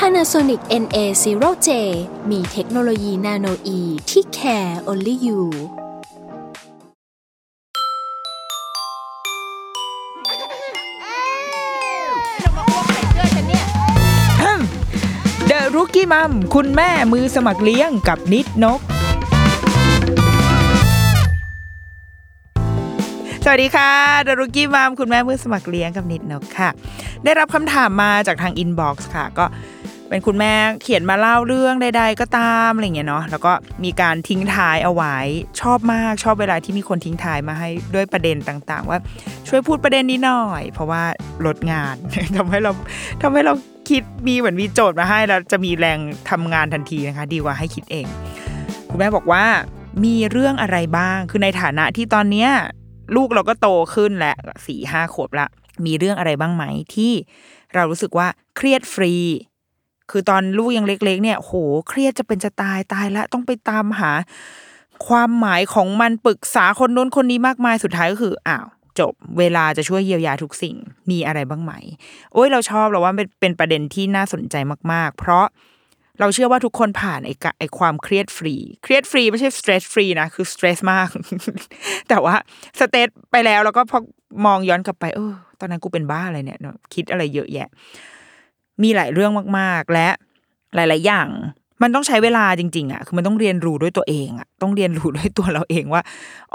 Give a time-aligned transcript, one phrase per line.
[0.00, 1.68] Panasonic NA0J
[2.30, 5.40] มีเทคโนโลยีนาโนอีที่ care only you
[15.46, 18.80] เดอรุกี้มัมคุณแม่มือสมัครเลี้ยงกับนิดนก
[23.44, 23.90] สวัสดีค่ะ
[24.22, 26.70] เดรุกี้มัมคุณแม่มือสมัครเลี้ยงกับนิดนกค่ะ
[27.24, 29.46] ได้รับคำถามมาจากทาง inbox ค่ะ ก็
[30.08, 30.52] เป็นคุณแม่
[30.82, 33.52] เขียนมาเล่าเรื่องใด ๆ ก็ตามอะไรเงี้ยเนาะแล้วก็
[33.84, 35.16] มีการทิ้งท้ายเอาไว้
[35.60, 38.98] ชอบมากชอบเวลาที่มีคนทิ้งท้ายมาให้ด้วยประเด็นต่างๆ ว่า
[39.48, 41.02] ช่วยพูดประเด็นนี้หน่อย เพราะว่า
[41.46, 41.94] ลดงาน
[42.36, 42.72] ทำให้เรา
[43.22, 43.54] ทำให้เรา
[43.90, 45.98] คิดมีเหมือนมีโจทย์มาให้แล้วจะมีแรง
[46.30, 48.06] ทำงานทันทีนะคะ ดีกว่าให้คิดเอง
[48.90, 49.44] คุณแม่บอกว่า
[50.04, 52.50] มีเรื่องอะไรบ้าง คือในฐานะที่ตอนเนี้ย
[53.16, 54.34] ลูกเราก็โตขึ้นและ
[54.66, 55.46] สี่ห้าขวบละ
[55.86, 57.12] มีเรื่องอะไรบ้างไหมที่
[57.74, 59.14] เรารู้สึกว่าเครียดฟรี
[60.10, 61.52] คือตอนลูกยังเล็ก ๆ เนี่ยโห
[61.88, 64.12] เครียดจะเป็นจะตายตายละต้องไปตามหา
[65.06, 68.66] ความหมายของมันปรึกษาคนนู้นคนนี้มากมายสุดท้ายก็คืออ้าว
[68.98, 70.76] จบเวลาจะช่วยเยียวยาทุกสิ่ง
[71.10, 71.72] มีอะไรบ้างไหม
[72.32, 74.56] โอ้ยเราชอบเราว่าเป็นเป็นประเด็นที่น่าสนใจ
[74.92, 75.46] มาก ๆ เพราะ
[76.20, 81.08] เราเชื่อว่าทุกคนผ่านไอ้ไอ้ความเครียดฟรี เครียดฟรีไม่ใช่สเตรสฟรีนะ คือสเตรสมาก
[82.08, 82.34] แต่ว่า
[82.80, 83.98] สเตรสไปแล้วแล้วก็พอ
[84.46, 86.58] มองย้อนกลับไปเออตอนนั้นกูเป็นบ้าอะไรเนี่ย
[86.94, 87.68] คิดอะไรเยอะแยะ
[88.82, 90.08] มีหลายเรื่องมากๆ และ
[90.74, 91.28] หลาย ๆ อย่าง
[91.82, 96.02] มันต้องใช้เวลาจริง ๆอะคือมันต้องเรียนรู้ด้วยตัวเองอะต้องเรียนรู้ด้วยตัวเราเองว่า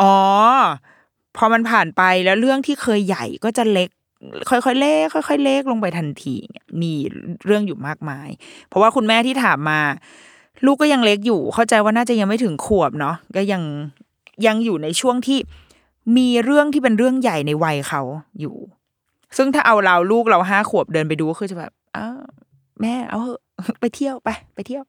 [0.02, 0.14] อ๋อ
[1.38, 3.90] พอมันผ่านไปแล้วเรื่องที่เคยใหญ่ก็จะเล็ก
[4.50, 6.94] ค่อยๆเล็กค่อยๆเล็กลงไปทันทีเนี่ยมี
[7.46, 8.30] เรื่องอยู่มากมาย
[8.68, 9.80] เพราะว่าคุณแม่ที่ถามมา
[10.66, 13.62] ลูกก็ยังเล็กอยู่ เข้าใจว่าน่าจะยังไม่ถึงขวบเนาะก็ยัง
[14.46, 15.40] ยังอยู่ในช่วงที่
[16.18, 18.02] มีเรื่องที่เป็นเรื่องใหญ่ในวัยเขา
[18.40, 18.56] อยู่
[19.38, 22.18] ซึ่งถ้าเอาเราลูกเราห้าขวบเดินไปดูก็คือจะแบบ อ้าว
[22.81, 23.28] แม่เอาเห
[23.69, 24.84] อะไปเที่ยวไป ไปเที่ยว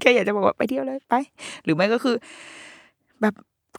[0.00, 1.14] แค่อยากจะบอกว่าไปเที่ยวเลยไป
[1.64, 2.16] หรือไม่ก็คือ
[3.20, 3.34] แบบ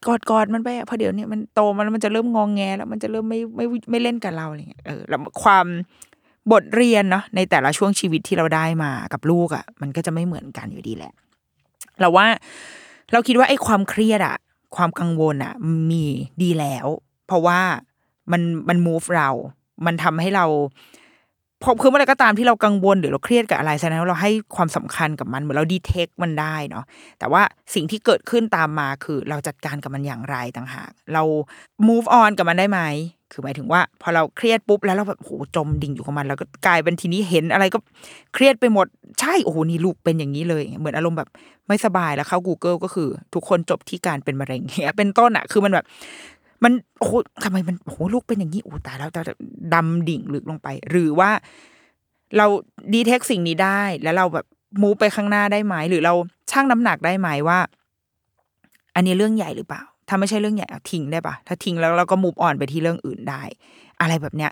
[0.08, 5.66] กอดกอดมันไปอะเพอเดี๋ยวนี้มันโตมาแล้วมันจะเริ่มงองแงแล้ว มันจะเริ่มไม่ไม่ไม่เล่นกับเราอะไรเงี้ยเออแล้วความ
[6.52, 11.14] บทเรียนเนาะในแต่ละช่วงชีวิตที่เราได้มากับลูกอะ่ะ มันก็จะไม่เหมือนกันอยู่ดีแหละ
[12.00, 12.26] เราว่า
[13.12, 14.38] เราคิดว่าไอ้ความเครียดอะ
[14.76, 15.54] ความกังวลอะ
[15.92, 16.04] มี
[16.44, 16.88] ดีแล้ว
[17.28, 17.60] เพราะว่า
[18.32, 19.30] มันมัน move เรา
[19.86, 20.46] มันทำให้เรา
[21.64, 26.86] พอคือเมื่อไรก็ตามที่เรากังวลหรือเราเครียดกับอะไรแสดงว่าเราให้ความสำคัญกับมันเหมือนเราดีเทคมันได้เนาะ
[27.20, 27.42] แต่ว่า
[27.74, 31.24] สิ่งที่เกิดขึ้นตามมาคือเราจัดการกับมันอย่างไรต่างหาก เรา
[31.88, 32.80] move on กับมันได้ไหม
[33.32, 37.80] คือหมายถึงว่า พอเราเครียดปุ๊บแล้วเราแบบโหจมดิ่งอยู่กับมัน แล้วก็กลายเป็นทีนี้เห็นอะไรก็
[38.34, 38.88] เครียดไปหมด
[39.20, 41.30] ใช่โอ้โหนี่ลูกเป็นอย่างนี้เลย เหมือนอารมณ์แบบ
[41.68, 45.86] ไม่สบายแล้วเข้า Google ก็คือ ทุกคนจบที่การเป็นมะเร็งเงี้ยเป็นต้นอะคือมันแบบ
[46.64, 47.14] มันโอ้โห
[47.44, 49.22] ทำไมมันโอ้โหลูกเป็นอย่างนี้โอ้ตายแล้วจะ
[49.74, 51.32] ดำดิ่งลึกลงไป หรือว่า
[52.38, 52.46] เรา
[52.94, 54.46] ดีเทคสิ่งนี้ได้ แล้วเราแบบ
[54.82, 56.14] มูไปข้างหน้าได้ไหมหรือเรา
[56.52, 57.60] ชั่งน้ำหนักได้ไหมว่า
[58.96, 63.42] อันนี้เรื่องใหญ่หรือเปล่า ถ้าไม่ใช่เรื่องใหญ่เอาทิ้งได้ปะถ้าทิ้งแล้วเราก็มูฟออนไปที่เรื่องอื่นได้
[64.02, 64.52] อะไรแบบเนี้ย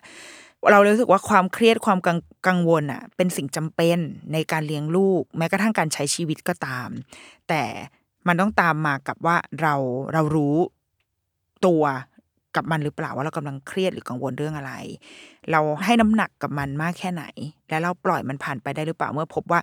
[0.72, 3.98] เรารู้สึกว่าความเครียดความกังกังวลอะ เป็นสิ่งจำเป็น
[4.34, 6.90] ในการเลี้ยงลูก แม้กระทั่งการใช้ชีวิตก็ตาม
[7.50, 7.64] แต่
[8.28, 9.74] มันต้องตามมากับว่าเรา
[10.14, 10.56] เรารู้
[11.66, 11.84] ตัว
[12.56, 14.74] กับมันหรือเปล่าว่าเรากำลังเครียดหรือกังวลเรื่องอะไร
[15.52, 17.24] เราให้น้ำหนักกับมันมากแค่ไหน
[17.70, 19.60] แล้วเราปล่อยมันผ่านไปได้หรือเปล่าเมื่อพบว่า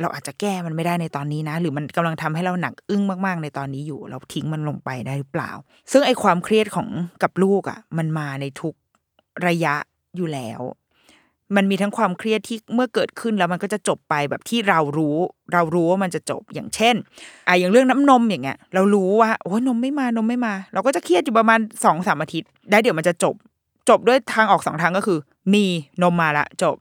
[0.00, 5.50] เราอาจจะแก้มันไม่ได้ในตอนนี้นะ หรือมันกำลังทำให้เราหนักอึ้งมากๆ ในตอนนี้อยู่ เราทิ้งมันลงไปได้หรือเปล่า
[5.92, 6.88] ซึ่งไอ้ความเครียดของ
[7.22, 8.74] กับลูกอะ มันมาในทุก
[9.46, 9.74] ระยะ
[10.16, 10.60] อยู่แล้ว
[11.56, 15.16] มันมีทั้งความเครียดที่เมื่อเกิดขึ้นแล้วมันก็จะจบไปแบบที่เรารู้
[15.52, 16.94] เรารู้ว่ามันจะจบอย่างเช่น
[17.48, 23.34] อะอย่างเรื่องน้ำนมอย่างเงี้ย เรารู้ว่าโอ้ยนมไม่มานมไม่มา เราก็จะเครียดอยู่ประมาณสองสามอาทิตย์ได้เดี๋ยวมันจะจบ
[23.88, 25.18] จบด้วยทางออกสองทางก็คือ
[25.54, 25.64] มี
[26.02, 26.76] นมมาละจบ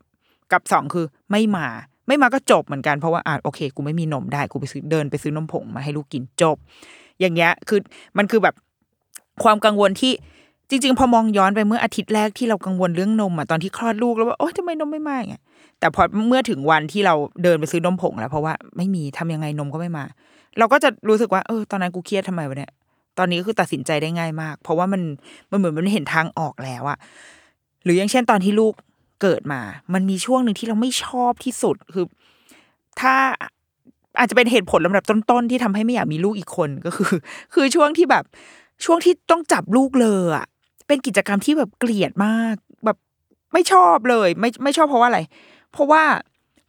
[0.51, 1.67] กับสองคือไม่มา
[2.07, 6.57] ไม่มาก็จบเหมือนกันเพราะว่าอ่าโอเค กูไม่มีนมได้กูไปซื้อเดินไปซื้อนมผงมาให้ลูกกินจบ
[7.19, 7.79] อย่างเงี้ยคือ
[8.17, 8.55] มันคือแบบ
[9.43, 10.13] ความกังวลที่
[10.69, 15.43] จริง ๆ พอมองย้อนไปเมื่ออาทิตย์แรกที่เรากังวลเรื่องนมอะตอนที่คลอดลูกแล้วว่าโอ๊ยทำไมนมไม่มาอย่างเงี้ย
[15.79, 20.05] แต่พอเมื่อถึงวันที่เราเดินไปซื้อนมผงแล้วเพราะว่าไม่มีทำยังไงนมก็ไม่มา
[20.57, 22.71] เราก็จะรู้สึกว่าเออตอนนั้นกูเครียดทำไมวะเนี่ย
[23.17, 25.01] ตอนนี้ก็คือตัดสินใจได้ง่ายมาก เพราะว่ามัน
[25.51, 26.97] มันเหมือนมันเห็นทางออกแล้วอะ
[27.83, 28.73] หรืออย่างเช่นตอนที่ลูก
[29.21, 29.61] เกิดมา
[29.93, 32.05] มันมีช่วงหนึ่งที่เราไม่ชอบที่สุดคือ
[32.99, 33.13] ถ้า
[34.19, 37.11] อาจจะเป็นเหตุผลลำดับต้นๆที่ทำให้ไม่อยากมีลูกอีกคนก็คือ
[37.53, 38.23] คือช่วงที่แบบ
[38.85, 40.45] ช่วงที่ต้องจับลูกเลยอะ
[40.87, 42.55] เป็นกิจกรรมที่แบบเกลียดมาก
[42.85, 42.97] แบบ
[43.53, 45.19] ไม่ชอบเลย ไม่ไม่ชอบเพราะว่าอะไร
[45.73, 46.03] เพราะว่า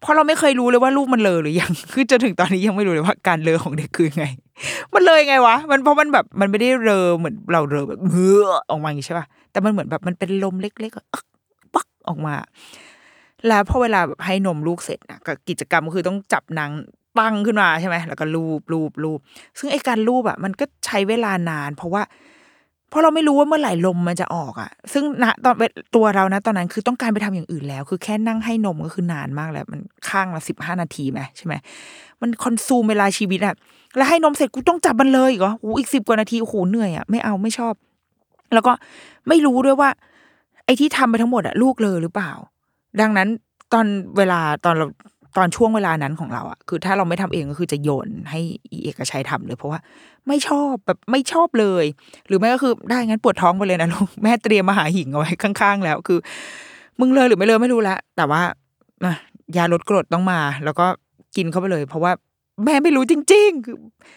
[0.00, 4.24] เพราะเราไม่เคยรู้เลยว่าลูกมันเลอหรือยังคือจนถึงตอนนี้ยังไม่รู้เลยว่าการเลอของเด็กคือไง
[4.94, 8.38] มันเลยไงวะ มันเพราะมันแบบมันไม่ได้เรอเหมือนเราเรอแบบเงือ
[8.70, 12.34] ออกมาอย่างนี้ใช่ป่ะแต่มันเหมือนแบบมันเป็นลมเล็กๆปักออกมา
[13.48, 16.70] แล้วพอเวลาแบบให้นมลูกเสร็จนะก็กิจกรรมก็คือต้องจับนาง
[17.18, 19.20] ตั้งขึ้นมาใช่ไหมแล้วก็ลูบลูบลูบ
[19.58, 22.02] ซึ่งไอการลูบอะ มันก็ใช้เวลานาน เพราะว่า
[22.88, 25.54] เพราะเราไม่รู้ว่าเมื่อไหร่ลมมันจะออกอะ ซึ่งณตอน
[25.94, 31.54] ตัวเรานะตอนนั้นคือต้องการไปทำอย่างอื่นแล้ว คือแค่นั่งให้นมก็คือนานมากแล้ว มันข้างละสิบห้านาทีไหมใช่ไหม
[32.20, 33.54] มันคอนซูมเวลาชีวิตอะ
[33.96, 37.74] แล้วให้นมเสร็จกูต้องจับมันเลยเหรอโอ้อีกสิบกว่านาทีโอ้โหเหนื่อยอะไม่เอาไม่ชอบ
[38.54, 38.72] แล้วก็
[39.28, 39.90] ไม่รู้ด้วยว่า
[40.64, 42.32] ไอ้ที่ทำไปทั้งหมดอะลูกเลยหรือเปล่า
[43.00, 43.28] ดังนั้น
[43.72, 43.86] ตอน
[44.16, 44.86] เวลาตอนเรา
[45.36, 48.40] ตอนช่วงเวลานั้นของเราอะคือถ้าเราไม่ทำเองก็คือจะโยนให้
[48.70, 49.80] อีเอกชัยทำเลย เพราะว่า
[50.28, 51.84] ไม่ชอบแบบไม่ชอบเลย
[52.26, 56.18] หรือไม่ก็คือได้งั้นปวดท้องไปเลยนะลูกแม่เตรียมมาหาหิ่งเอาไว้ข้าง ๆ แล้วคือ
[57.00, 58.40] มึงเลยหรือไม่เลยไม่รู้ละแต่ว่า
[59.56, 60.86] ยาลดกรดต้องมา แล้วก็
[61.36, 62.12] กินเข้าไปเลย เพราะว่า
[62.64, 63.76] แม่ไม่รู้จริง ๆ คือ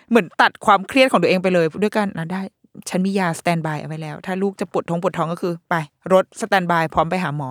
[0.10, 2.42] เหมือนตัดความเครียดของตัวเองไปเลยด้วยกันนะได้
[2.90, 5.75] ฉันมียาสแตนบายเอาไว้แล้ว ถ้าลูกจะปวดท้องปวดท้องก็คือ ไป
[6.13, 7.50] รถสแตนบายพร้อมไปหาหมอ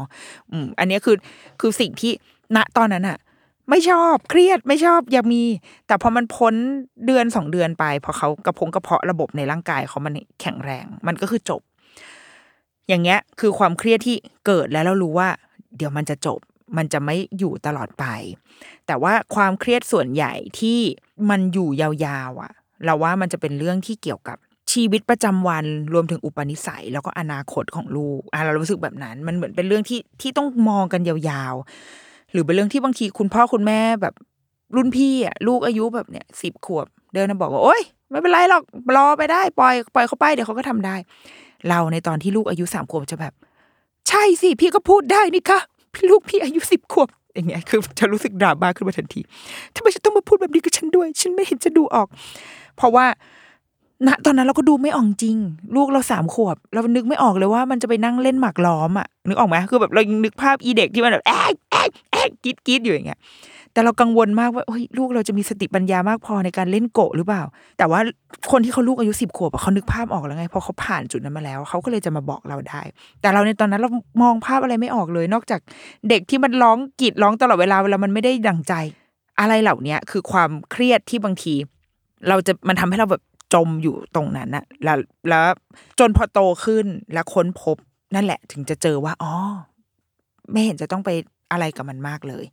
[0.50, 1.16] อืม อันนี้คือ
[1.60, 2.12] คือสิ่งที่
[2.56, 3.18] ณตอนนั้นอะ
[3.70, 5.44] ไม่ชอบเครียดไม่ชอบอยามี
[5.86, 6.54] แต่พอมันพ้น
[7.06, 11.62] เดือนสองเดือนไป พอเขากระพงกระเพาะระบบในร่างกายเขามันแข็งแรง มันก็คือจบ
[12.88, 15.28] อย่างเงี้ยคือความเครียดที่เกิดแล้วเรารู้ว่า
[15.76, 16.38] เดี๋ยวมันจะจบ
[16.76, 18.04] มันจะไม่อยู่ตลอดไป
[18.86, 20.78] แต่ว่าความเครียดส่วนใหญ่ที่
[21.30, 22.52] มันอยู่ยาวๆอะ
[22.84, 24.36] เราว่ามันจะเป็นเรื่องที่เกี่ยวกับ
[24.72, 25.64] ชีวิตประจำวัน
[25.94, 34.14] รวมถึงอุปนิสัย แล้วก็อนาคตของลูกอะเรารู้สึกแบบนั้น มันเหมือนเป็นเรื่องที่ที่ต้องมองกันยาวๆ หรือเป็นเรื่องที่บางทีคุณพ่อคุณแม่แบบ
[34.76, 38.62] รุ่นพี่อะลูกอายุแบบเนี้ยสิบขวบ เดินมาบอกว่าโอ๊ยไม่เป็นไรหรอก
[38.96, 40.96] รอไปได้ปล่อยปล่อยเขาไปเดี๋ยวเขาก็ทำได้
[41.68, 43.32] เราในตอนที่ลูกอายุสามขวบจะแบบ
[44.08, 45.60] ใช่สิพี่ก็พูดได้นี่คะ
[45.94, 49.20] พี่ลูกพี่อายุสิบขวบอย่างเงี้ยคือจะรู้สึกดราม่าขึ้นมาทันที
[49.74, 52.08] ทำไมฉันต้องมาพูดแบบนี้กับฉันด้วย ฉันไม่เห็นจะดูออก
[52.76, 53.06] เพราะว่า
[54.06, 55.36] ณตอนนั้นเราก็ดูไม่ออกจริง
[55.76, 63.18] ลูกเราสามขวบ เรานึกไม่ออกเลยว่ามันจะไปนั่งเล่นหมากล้อมอะนึกออกไหมคือแบบเรายังนึกภาพอีเด็กที่มันแบบแอ๊กแอ๊กแอ๊กกรีดกรีดอยู่อย่างเงี้ย
[63.72, 67.42] แต่เรากังวลมากว่าโอ้ยลูกเราจะมีสติปัญญามากพอในการเล่นโกะหรือเปล่า
[67.78, 68.00] แต่ว่า
[68.50, 72.80] คนที่เขาลูกอายุสิบขวบเขานึกภาพออกแล้วไงเพราะเขาผ่านจุดนั้นมาแล้วเขาก็เลยจะมาบอกเราได้
[73.20, 73.90] แต่เราในตอนนั้นเรา
[74.22, 75.60] มองภาพอะไรไม่ออกเลย นอกจาก
[76.08, 78.74] เด็กที่มันร้องกรีดร้องตลอดเวลาเวลามันไม่ได้ดังใจ
[79.40, 81.54] อะไรเหล่านี้คือความเครียดที่บางที
[82.28, 83.22] เราจะมันทำให้เราแบบ
[83.54, 84.98] จมอยู่ตรงนั้นนะแล้ว
[85.28, 85.44] แล้ว
[85.98, 87.76] จนพอโตขึ้นแล้วค้นพบ
[88.14, 89.34] นั่นแหละ ถึงจะเจอว่าอ๋อ
[90.52, 91.10] ไม่เห็นจะต้องไป
[91.52, 92.44] อะไรกับมันมากเลย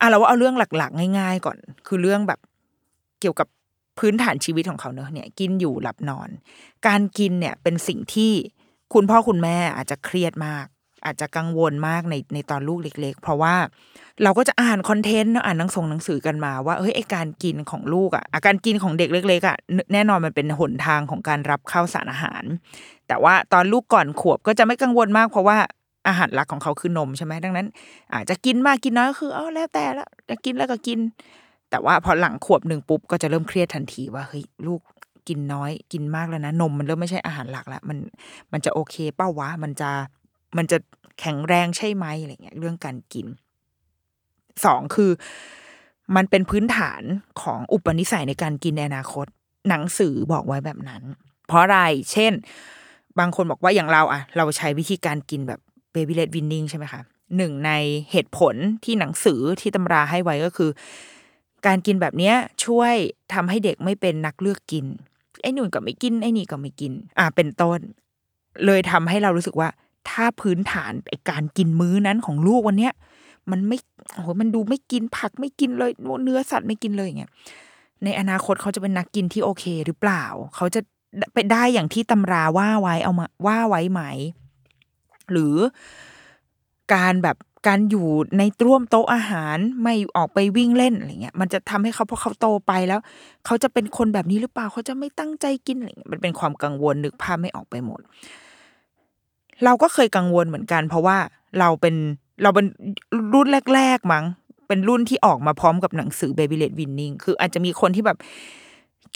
[0.00, 2.40] อะเราว่าเอาเรื่องหลัก ๆ ง่าย ๆ ก่อน คือเรื่องแบบ
[3.20, 3.48] เกี่ยวกับ
[3.98, 6.28] พื้นฐานชีวิตของเขาเนอะเนี่ย กินอยู่หลับนอน
[6.86, 8.32] การกินเนี่ยเป็นสิ่งที่
[8.94, 10.66] คุณพ่อคุณแม่อาจจะเครียดมาก
[11.04, 13.54] อาจจะกังวลมากในในตอนลูกเล็ก ๆ เพราะว่า
[14.22, 19.56] เราก็จะอ่านคอนเทนต์อ่านหนังส่งหนังสือกันมาว่าเฮ้ยไอการกินของลูกอะอาการกินของเด็กเล็กๆอะ
[19.92, 22.44] แน่นอนมันเป็นหนทางของการรับข้าวสารอาหาร
[23.08, 25.58] แต่ว่าตอนลูกก่อนขวบก็จะไม่กังวลมากเพราะว่า
[26.08, 27.66] อาหารหลักของเขาคือนมใช่ไหมดังนั้น
[28.14, 30.98] อาจจะกินมากกินน้อยก็คือเออแล้วแต่ละจะกินแล้วก็กิน
[31.70, 34.80] แต่ว่าพอหลังขวบหนึ่งปุ๊บก็จะเริ่มเครียดทันทีว่าเฮ้ยลูก
[35.28, 37.98] กินน้อยกินมากแล้วนะนมมันเริ่มไม่ใช่อาหารหลักแล้วมัน
[38.52, 39.90] มันจะโอเคเป้าวะมันจะ
[40.56, 40.78] มันจะ
[41.20, 43.26] แข็งแรงใช่ไหมอะไรเงี้ยเรื่องการกิน
[44.64, 45.10] สองคือ
[46.16, 47.02] มันเป็นพื้นฐาน
[47.42, 49.26] ของอุปนิสัยในการกินในอนาคต
[49.68, 51.02] หนังสือบอกไว้แบบนั้น
[51.46, 51.78] เพราะอะไร
[52.12, 52.32] เช่น
[53.18, 55.60] บางคนบอกว่าอย่างเราอะเราใช้วิธีการกินแบบ
[55.92, 57.00] เบบี้เลดวินนิ่งใช่ไหมคะ
[57.36, 57.72] หนึ่งใน
[58.12, 58.54] เหตุผล
[58.84, 60.70] ที่หนังสือที่ตำราให้ไว้ก็คือ
[61.66, 62.94] การกินแบบเนี้ยช่วย
[63.34, 64.84] ทำให้เด็กไม่เป็นนักเลือกกิน
[65.42, 67.80] ไอ้นู่นก็ไม่กินไอ้นี่ก็ไม่กิน อ่าเป็นต้น
[68.66, 69.68] เลยทำให้เรารู้สึกว่า
[70.08, 72.92] ถ้าพื้นฐานไอการกินมื้อนั้นของลูกวันเนี้ย
[73.50, 73.78] มันไม่
[74.14, 75.92] โอ้โหมันดูไม่กินผักไม่กินเลย
[76.24, 77.32] เนื้อสัตว์ไม่กินเลยอย่างเงี้ย
[78.04, 80.24] ในอนาคตเขาจะเป็นนักกินที่โอเคหรือเปล่า
[80.56, 80.80] เขาจะ
[81.32, 84.02] ไปได้อย่างที่ตำราว่าไว้เอามาว่าไว้ไหม
[85.30, 85.56] หรือ
[86.94, 87.36] การแบบ
[87.68, 93.00] การอยู่ในร่วมโต๊ะอาหารไม่ออกไปวิ่งเล่นอะไรเงี้ยมันจะทำให้เขาพอเขาโตไปแล้ว
[93.46, 98.00] เขาจะเป็นคนแบบนี้หรือเปล่าเขาจะไม่ตั้งใจกินอะไรเงี้ยมันเป็นความกังวลนึกภาพไม่ออกไปหมด
[99.64, 101.16] เราก็เคยกังวลเหมือนกัน เพราะว่า
[101.58, 101.94] เราเป็น
[102.42, 102.66] เราเป็น
[103.34, 104.24] รุ่นแรก ๆ มั้ง
[104.68, 108.18] เป็นรุ่นที่ออกมาพร้อมกับหนังสือ Baby Led Winning คืออาจจะมีคนที่แบบ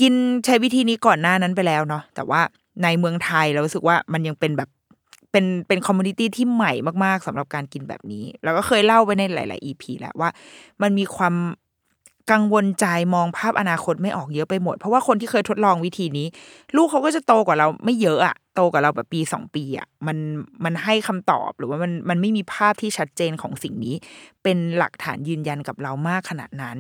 [0.01, 2.41] กินใช้วิธีนี้ก่อนหน้านั้นไปแล้วเนาะแต่ว่า
[2.83, 4.69] ในเมืองไทยเราสึกว่ามันยังเป็นแบบ
[5.33, 6.73] เป็นเป็นคอมมูนิตี้ที่ใหม่
[7.05, 10.31] มากๆสำหรับการกินแบบนี้ แล้วก็เคยเล่าไปในหลาย ๆ EP แล้วว่า
[10.83, 11.35] มันมีความ
[12.33, 16.27] กังวลใจมองภาพอนาคตไม่ออกเยอะไปหมด เพราะว่าคนที่เคยทดลองวิธีนี้
[16.77, 20.17] ลูกเขาก็จะโตกว่าเราไม่เยอะอะโตกว่าเราแบบปีสองปีอะมัน
[20.65, 23.95] มันให้คำตอบหรือว่ามันมันไม่มีภาพที่ชัดเจนของสิ่งนี้
[24.43, 26.77] เป็นหลักฐานยืนยันกับเรามากขนาดนั้น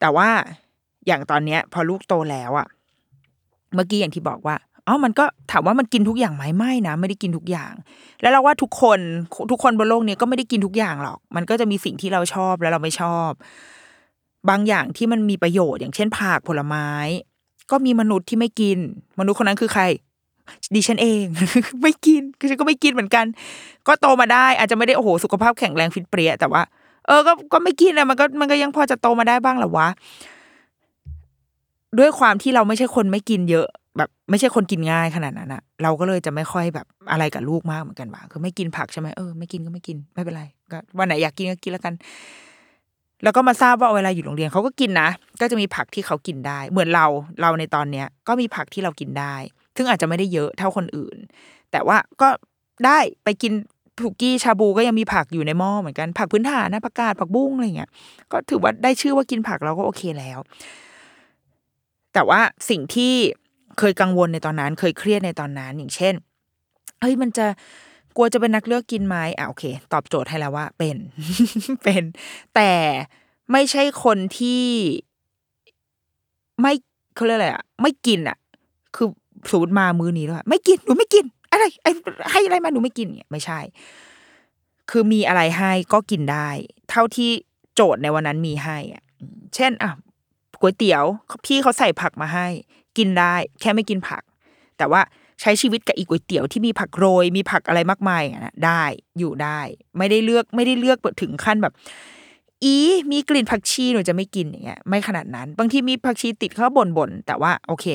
[0.00, 0.28] แต่ว่า
[1.06, 2.68] อย่างตอนเนี้ย พอลูกโตแล้วอะ
[3.74, 4.56] เมื่อกี้อย่างที่บอกว่า
[4.86, 7.72] อ๋อมันก็ถามว่ามันกินทุกอย่างไหมไม่นะ ไม่ได้กินทุกอย่าง
[8.22, 8.98] แล้วเราว่าทุกคน
[9.50, 13.30] ทุกคนบนโลกนี้ก็ไม่ได้กินทุกอย่างหรอก มันก็จะมีสิ่งที่เราชอบแล้วเราไม่ชอบ
[14.48, 16.88] บางอย่างที่มันมีประโยชน์อย่างเช่นผักผลไม้
[17.70, 18.78] ก็มีมนุษย์ที่ไม่กิน
[19.18, 19.84] มนุษย์คนนั้นคือใคร
[20.74, 21.22] ดิฉันเอง
[21.82, 23.24] ไม่กินคือฉันก็ไม่กินเหมือนกัน
[23.86, 26.62] ก็โตมาได้ อาจจะไม่ได้โอ้โหสุขภาพแข็งแรงฟิตเปรี้ยแต่ว่า
[27.06, 29.88] เออก็ก็ไม่กินอะมันก็มันก็ยังพอจะโตมาได้บ้างหละวะ
[31.98, 41.94] ด้วยความที่เราไม่ใช่คนไม่กินเยอะ แบบไม่ใช่คนกินง่ายขนาดนั้นอะเราก็เลยจะไม่ค่อยแบบอะไรกับลูกมากเหมือนกันว่าคือไม่กินผักใช่ไหมเออไม่กินก็ไม่กินไม่เป็นไรก็วันไหนอยากกินก็กินแล้วกัน
[43.22, 45.08] แล้วก็มาทราบว่าเวลาอยู่โรงเรียนเขาก็กินนะ
[45.40, 47.06] ก็จะมีผักที่เขากินได้ เหมือนเรา
[47.40, 49.34] เราในตอนเนี้ยก็มีผักที่เรากินได้
[49.76, 51.16] ซึ่งอาจจะไม่ได้เยอะเท่าคนอื่น
[51.70, 52.28] แต่ว่าก็
[52.86, 53.52] ได้ไปกิน
[54.00, 57.90] ถุกี้ชาบูก็ยังมีผักอยู่ในหม้อเหมือนกัน ผักพื้นฐานนะผักกาดผักบุ้งอะไรเงี้ย
[58.32, 60.38] ก็ถือว่าได้ชื่อว่ากินผักเราก็โอเคแล้ว
[62.14, 63.14] แต่ว่าสิ่งที่
[63.78, 66.14] เคยกังวลในตอนนั้น เคยเครียดในตอนนั้นอย่างเช่น
[67.00, 67.46] เฮ้ยมันจะ
[68.16, 70.96] กลัวจะเป็นนักเลือกกินไหมอะโอเค ตอบโจทย์ให้แล้วว่า เป็น
[71.82, 72.02] เป็น
[72.54, 72.70] แต่
[73.52, 74.64] ไม่ใช่คนที่
[76.60, 76.72] ไม่
[77.14, 78.36] เขาเรียกอะไรอะไม่กินอะ
[78.96, 79.08] คือ
[79.50, 81.90] สูตรมามือนี้แล้วไม่กินหนูไม่กิน อะไรไอ้
[82.30, 83.60] ให้อะไรมาหนูไม่กินเนี่ยไม่ใช่
[84.90, 86.48] คือมีอะไรให้ก็กินได้
[86.90, 87.30] เท่าที่
[87.74, 89.04] โจทย์ในวันนั้นมีให้อะ
[89.54, 89.92] เช่นอะ
[90.60, 91.04] ก๋วยเตี๋ยว
[91.44, 92.46] พี่เขาใส่ผักมาให้
[92.98, 94.22] กินได้ แค่ไม่กินผัก
[94.78, 95.00] แต่ว่า
[95.40, 98.82] ใช้ชีวิตกับอีก๋วยเตี๋ยวที่มีผักโรย มีผักอะไรมากมายอะได้
[99.18, 99.60] อยู่ได้
[99.98, 101.74] ไม่ได้เลือกไม่ได้เลือกถึงขั้นแบบ
[102.64, 102.74] อี
[103.10, 107.86] มีกลิ่นผักชีหนูจะไม่กินอย่างเงี้ยไม่ขนาดนั้น บางทีมีผักชีติดเขาบ่นบ่นแต่ว่าโอเค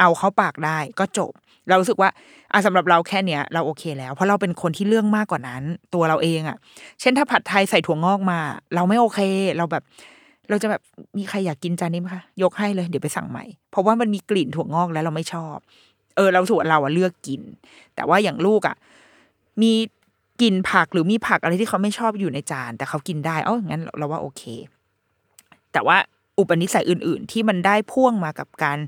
[0.00, 1.32] เอาเข้าปากได้ก็จบ
[1.68, 2.10] เรารู้สึกว่า
[2.52, 5.62] อะสำหรับเราแค่เนี้ย เราโอเคแล้ว เพราะเราเป็นคนที่เรื่องมากกว่านั้น
[5.94, 6.56] ตัวเราเองอะ
[7.00, 8.38] เช่นถ้าผัดไทยใส่ถั่วงอกมา
[8.74, 9.20] เราไม่โอเค
[9.56, 9.82] เราแบบ
[10.50, 10.82] เราจะแบบ
[11.18, 15.56] มีใครอยากกินจานนี้ไหมคะยกให้เลย เดี๋ยวไปสั่งใหม่ เพราะว่ามันมีกลิ่นถั่วงอกแล้วเราไม่ชอบ
[16.16, 17.40] เออเราสูตรเราอะเลือกกิน
[17.94, 18.76] แต่ว่าอย่างลูกอะ
[19.62, 19.72] มี
[20.42, 24.42] กินผักหรือมีผักอะไรที่เขาไม่ชอบอยู่ในจาน แต่เขากินได้เอ้างั้นเราว่าโอเค
[25.72, 25.96] แต่ว่า
[26.38, 28.78] อุปนิสัยอื่น ๆ ที่มันได้พ่วงมากับการ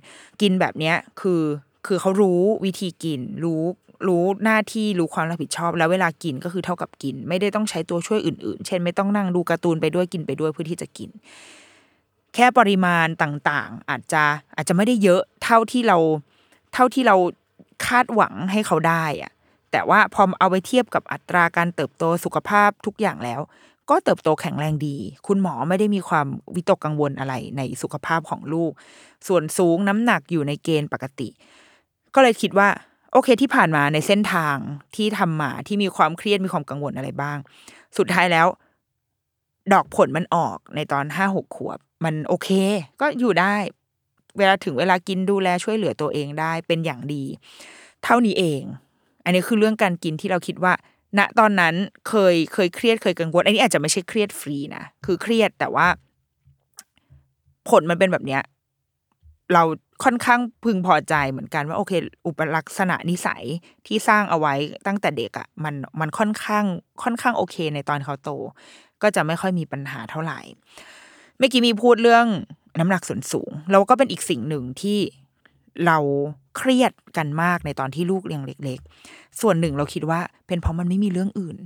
[0.41, 1.43] กินแบบเนี้ยคือ
[1.87, 3.63] คือเขารู้วิธีกิน รู้
[4.09, 11.11] รู้หน้าที่รู้ความรับผิดชอบ แล้วเวลากินก็คือเท่ากับกิน ไม่ได้ต้องใช้ตัวช่วยอื่น ๆ เช่น ไม่ต้องนั่งดูการ์ตูนไปด้วยกินไปด้วยเพื่อที่จะกิน
[12.35, 14.23] แค่ปริมาณต่างๆ อาจจะ
[14.57, 15.99] อาจจะไม่ได้เยอะเท่าที่เรา
[16.75, 17.17] เท่าที่เรา
[17.87, 19.33] คาดหวังให้เขาได้อะ
[19.73, 23.41] แต่ว่าพอเอาไปเทียบกับอัตราการเติบโตสุขภาพทุกอย่างแล้ว
[23.91, 28.73] ก็เติบโตแข็งแรงดี คุณหมอไม่ได้มีความวิตกกังวลอะไรในสุขภาพของลูก
[29.29, 31.29] ส่วนสูงน้ำหนักอยู่ในเกณฑ์ปกติ
[32.15, 32.69] ก็เลยคิดว่า
[33.13, 34.57] โอเคที่ผ่านมาในเส้นทาง
[34.97, 37.39] ที่ทำมาที่มีความเครียดมีความกังวลอะไรบ้าง
[37.99, 38.47] สุดท้ายแล้ว
[39.73, 42.49] ดอกผลมันออกในตอนห้าหกขวบ มันโอเค
[43.01, 43.55] ก็อยู่ได้
[44.39, 47.25] เวลาถึงเวลากินดูแลช่วยเหลือตัวเองได้เป็นอย่างดี
[48.05, 48.63] เท่านี้เอง
[49.25, 50.73] อันนี้คือเรื่องการกินที่เราคิดว่า
[51.19, 51.75] ณตอนนั้น
[52.09, 55.87] เคยเคยเครียดเคยกังวล อันนี้อาจจะไม่ใช่เครียดฟรีนะ คือเครียดแต่ว่า
[57.69, 58.43] ผลมันเป็นแบบเนี้ย
[59.53, 59.63] เรา
[60.05, 61.93] ค่อนข้างพึงพอใจเหมือนกันว่าโอเค
[62.27, 63.43] อุปลักษณะนิสัย
[63.87, 64.55] ที่สร้างเอาไว้
[64.87, 66.65] ตั้งแต่เด็กอะ่ะมันมันค่อนข้าง
[67.03, 68.31] ค่อนข้างโอเคในตอนเขาโต
[69.03, 70.41] ก็จะไม่ค่อยมีปัญหาเท่าไหร่
[71.39, 72.27] เมื่อกี้มีพูดเรื่อง
[72.79, 74.99] น้ำหนักส่วนสูงเราก็เป็นอีกสิ่งหนึ่งที่
[75.87, 75.99] เรา
[76.57, 78.79] เครียดกันมากในตอนที่ลูกยังเล็ก
[79.11, 81.57] ๆ ส่วนหนึ่งเราคิดว่า เป็นเพราะมันไม่มีเรื่องอื่น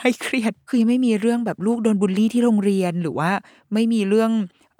[0.00, 3.30] ให้เครียด คือยังไม่มีเรื่องแบบลูกโดนบูลลี่ที่โรงเรียนหรือว่า
[3.74, 4.30] ไม่มีเรื่อง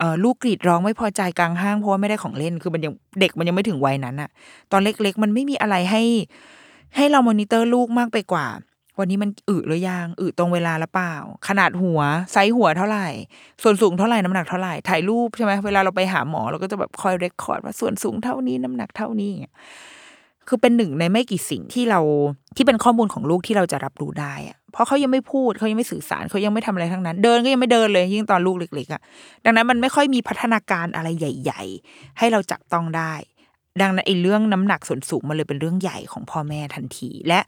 [0.00, 4.30] ออลูกกรีดร้องไม่พอใจกลางห้างเพราะว่าไม่ได้ของเล่น คือมันยังเด็กมันยังไม่ถึงวัยนั้นอะ
[4.72, 6.02] ตอนเล็ก ๆ มันไม่มีอะไรให้
[6.96, 8.46] ให้เรามอนิเตอร์ลูกมากไปกว่า
[8.98, 11.14] วันนี้มันอึหรือยังอึตรงเวลาหรือเปล่า
[11.48, 12.00] ขนาดหัว
[12.32, 13.08] ไซส์หัวเท่าไหร่
[13.62, 19.32] ส่วนสูงเท่าไหร่น้ำหนักเท่าไหร่ถ่ายรูปใช่ไหมเวลาเราไปหาหมอเราก็จะแบบคอย record ว่าส่วนสูงเท่านี้น้ำหนักเท่านี้
[20.48, 22.00] คือเป็นหนึ่งในไม่กี่สิ่งที่เรา
[22.56, 29.00] ที่เป็นข้อมูลของลูกที่เราจะรับรู้ได้อะเพราะเขายังไม่พูดเขายังไม่สื่อสารเขายังไม่ทำอะไรทั้งนั้น เดินก็ยังไม่เดินเลยยิ่งตอนลูกเล็กๆอะ
[29.44, 33.14] ดังนั้นมันไม่ค่อยมีพัฒนาการอะไรใหญ่ ๆ ให้เราจับต้องได้
[33.80, 37.40] ดังนั้นไอ้เรื่องน้ำหนักส่วนสูงมันเลยเป็นเรื่องใหญ่ของพ่อแม่ทันทีและ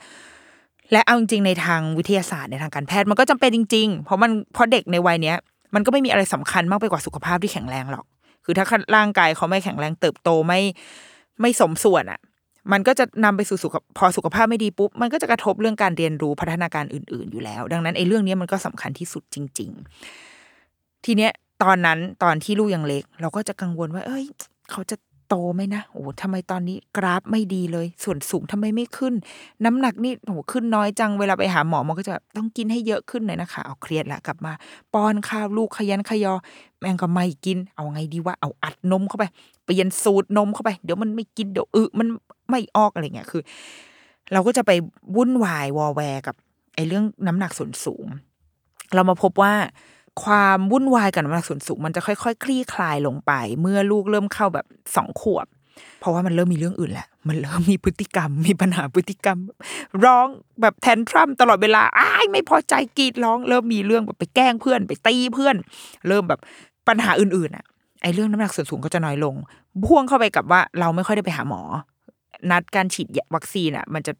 [0.92, 5.36] และเอาจริงในทางวิทยาศาสตร์ในทางการแพทย์มันก็จำเป็นจริง ๆ เพราะมันเพราะเด็กในวัยเนี้ย
[5.74, 8.04] มันก็ไม่มีอะไรสำคัญมากไปกว่าสุขภาพที่แข็งแรงหรอก
[8.44, 10.60] คือถ้าร่างกายเขาไม่แข็งแรงเติบโตไม่
[11.40, 12.20] ไม่สมส่วนอะ
[12.72, 19.70] มันก็จะนำไปสู่สุขพอสุขภาพไม่ดีปุ๊บ มันก็จะกระทบเรื่องการเรียนรู้พัฒนาการอื่น ๆ อยู่แล้ว ดังนั้นไอ้เรื่องนี้มันก็สำคัญที่สุดจริง
[20.38, 21.32] ๆ ทีเนี้ย
[21.62, 24.24] ตอนนั้นตอนที่ลูกยังเล็ก เราก็จะกังวลว่า เอ้ย
[24.70, 24.96] เขาจะ
[25.34, 29.14] โตไหมนะโอ้ทำไมตอนนี้กราฟไม่ดีเลย ส่วนสูงทำไมไม่ขึ้น
[29.64, 34.52] น้ำหนักนี่โอ้ขึ้นน้อยจังเวลาไปหาหมอมันก็จะต้องกินให้เยอะขึ้นเลยนะคะเอาเครียดละกลับมา
[34.94, 36.34] ป้อนข้าวลูกขยันขยอ
[36.80, 39.24] แม่งก็ไม่กิน เอาไงดีว่าเอาอัดนมเข้าไป
[39.64, 42.08] เปลี่ยนสูตรนมเข้าไป เดี๋ยวมันไม่กินเดี๋ยวอึมัน
[42.50, 43.42] ไม่ออกอะไรเงี้ยคือ
[44.32, 44.70] เราก็จะไป
[45.16, 46.34] วุ่นวายวอแวร์กับ
[46.74, 48.06] ไอ้เรื่องน้ำหนักส่วนสูง
[48.94, 49.52] เรามาพบว่า
[50.24, 54.66] ความวุ่นวายกับน้ำหนักส่วนสูงมันจะค่อย ๆ คลี่คลายลงไป เมื่อลูกเริ่มเข้าแบบ
[54.96, 55.46] สองขวบ
[56.00, 59.38] เพราะว่ามันเริ่มมีเรื่องอื่นแหละ มันเริ่มมีพฤติกรรม มีปัญหาพฤติกรรม
[60.04, 60.26] ร้อง
[60.60, 65.56] แบบแทนทรัมตลอดเวลาอ้ายไม่พอใจกรีดร้อง เริ่มมีเรื่องแบบไปแกล้งเพื่อน ไปตีเพื่อน
[66.08, 66.40] เริ่มแบบ
[66.88, 67.64] ปัญหาอื่นๆอะ
[68.02, 69.34] ไอ้เรื่องน้ำหนักส่วนสูงก็จะน้อยลง
[69.86, 71.62] พ่วงเข้าไปกับว่าเราไม่ค่อยได้ไปหาหมอ
[72.50, 74.12] นัดการฉีดวัคซีนอะ มันจะ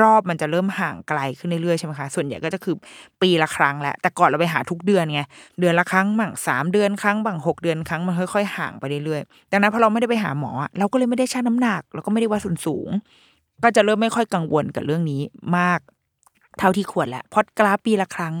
[0.00, 2.76] รอบมันจะเริ่มห่างไกลขึ้นเรื่อยๆใช่ไหมคะ ส่วนใหญ่ก็จะคือ
[3.22, 5.20] ปีละครั้งแหละ แต่ก่อนเราไปหาทุกเดือนไง
[5.60, 12.88] เดือนละครั้งบ้างสามเดือนครั้งบ้างหกเดือนครั้งมันค่อยๆห่างไปเรื่อยๆ ดังนั้นพอเราไม่ได้ไปหาหมอ เราก็เลยไม่ได้ชั่งน้ำหนัก เราก็ไม่ได้วัดส่วนสูง
[13.62, 15.22] ก็จะเริ่มไม่ค่อยกังวลกับเรื่องนี้
[15.56, 15.80] มาก
[16.58, 18.34] เท่าที่ควรแหละพอดกราฟปีละครั้ง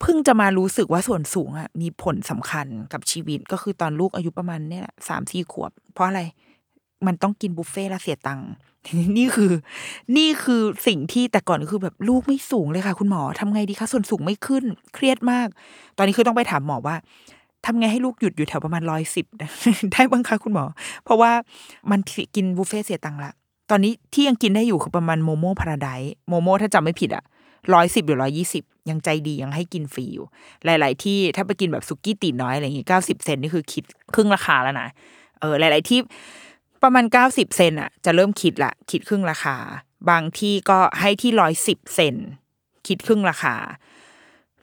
[0.00, 6.22] เพิ่งจะมารู้สึกว่าส่วนสูงอะมีผลสำคัญกับชีวิตก็คือตอนลูกอายุประมาณเนี่ยสามสี่ขวบ เพราะอะไร
[7.06, 8.50] มันต้องกินบุฟเฟ่และเสียตังค์
[9.18, 9.50] นี่คือ
[10.16, 14.64] นี่คือสิ่งที่แต่ก่อนคือแบบลูกไม่สูงเลยค่ะ คุณหมอทำไงดีคะส่วนสูงไม่ขึ้น
[14.94, 15.48] เครียดมาก
[15.96, 16.96] ตอนนี้คือต้องไปถามหมอว่า
[17.66, 19.26] ทำไงให้ลูกหยุดอยู่แถวประมาณร้อยสิบ
[19.92, 20.64] ได้บ้างคะคุณหมอ
[21.04, 21.32] เพราะว่า
[21.90, 22.00] มัน
[22.36, 23.32] กินบุฟเฟ่เสียตังค์ละ
[23.70, 25.88] ตอนนี้ที่ยังกินได้อยู่คือประมาณโมโม่พาราได
[26.28, 27.24] โมโม่ถ้าจำไม่ผิดอะ
[27.74, 30.26] ร้อยสิบหรือร้อยี่สิบยังใจดียังให้กินฟรีอยู่
[30.64, 34.88] หลาย ๆ ที่ถ้าไปกินแบบสุกี้ตีน้อยอะไรอย่างงี้เก้าสิบเซนนี่คือคิดครึ่งราคาแล้วนะ
[35.40, 35.98] เออหลาย ๆ ที่
[36.82, 39.56] ประมาณเก้าสิบเซนอะจะเริ่มคิดละคิดครึ่งราคา
[40.10, 42.14] บางที่ก็ให้ที่ร้อยสิบเซน
[42.86, 43.54] คิดครึ่งราคา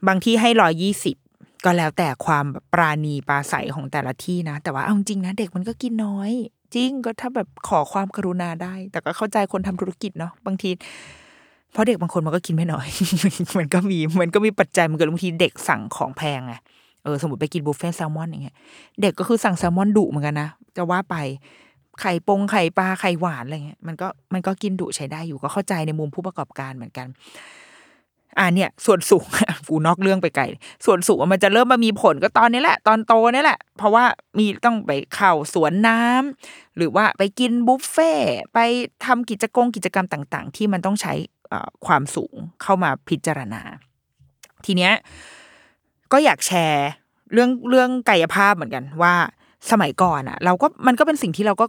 [0.07, 1.17] บางที่ให้ร้อยยี่สิบ
[1.65, 6.31] ก็แล้วแต่ความปราณีปราศัยของแต่ละที่นะ แต่ว่าเอาจริงนะ เด็กมันก็กินน้อย
[6.75, 10.69] จริงก็ถ้าแบบขอความกรุณาได้ แต่ก็เข้าใจคนทำธุรกิจเนาะบางที
[11.71, 12.87] เพราะเด็กบางคนมันก็กินไม่น้อย
[13.57, 16.53] มันก็มีมันก็มีปัจจัยมันเกิดบางทีเด็กสั่งของแพงไง
[17.03, 18.55] เออสมมติไปกินบุฟเฟ่ต์แซลมอนอย่างเงี้ย
[19.01, 21.15] เด็กก็คือสั่งแซลมอนดุเหมือนกันนะจะว่าไป
[22.01, 27.07] ไข่ปงไข่ปลาไข่หวานอะไรเงี้ยมันก็มันก็กินดุใช้ได้อยู่ก็เข้าใจในมุมผู้ประกอบการเหมือนกัน
[28.39, 29.25] อ่าเนี่ย ส่วนสูง
[29.69, 30.43] กูนอกเรื่องไปไกล
[30.85, 34.05] ส่วนสูงมันจะเริ่มมามีผลก็ตอนนี้แหละ ตอนโตนี่แหละ เพราะว่า
[34.37, 38.11] มีต้องไปเข้าสวนน้ำหรือว่าไปกินบุฟเฟ่
[38.53, 38.59] ไป
[39.05, 41.13] ทำกิจกรรมกิจกรรมต่าง ๆ ที่มันต้องใช้
[41.85, 43.61] ความสูงเข้ามาพิจารณา
[44.65, 44.93] ทีเนี้ย
[46.11, 46.87] ก็อยากแชร์
[47.33, 49.15] เรื่องเรื่องกายภาพเหมือนกันว่า
[49.81, 51.65] มัยก่อนอะเราก็มันก็เป็นสิ่งที่เราก็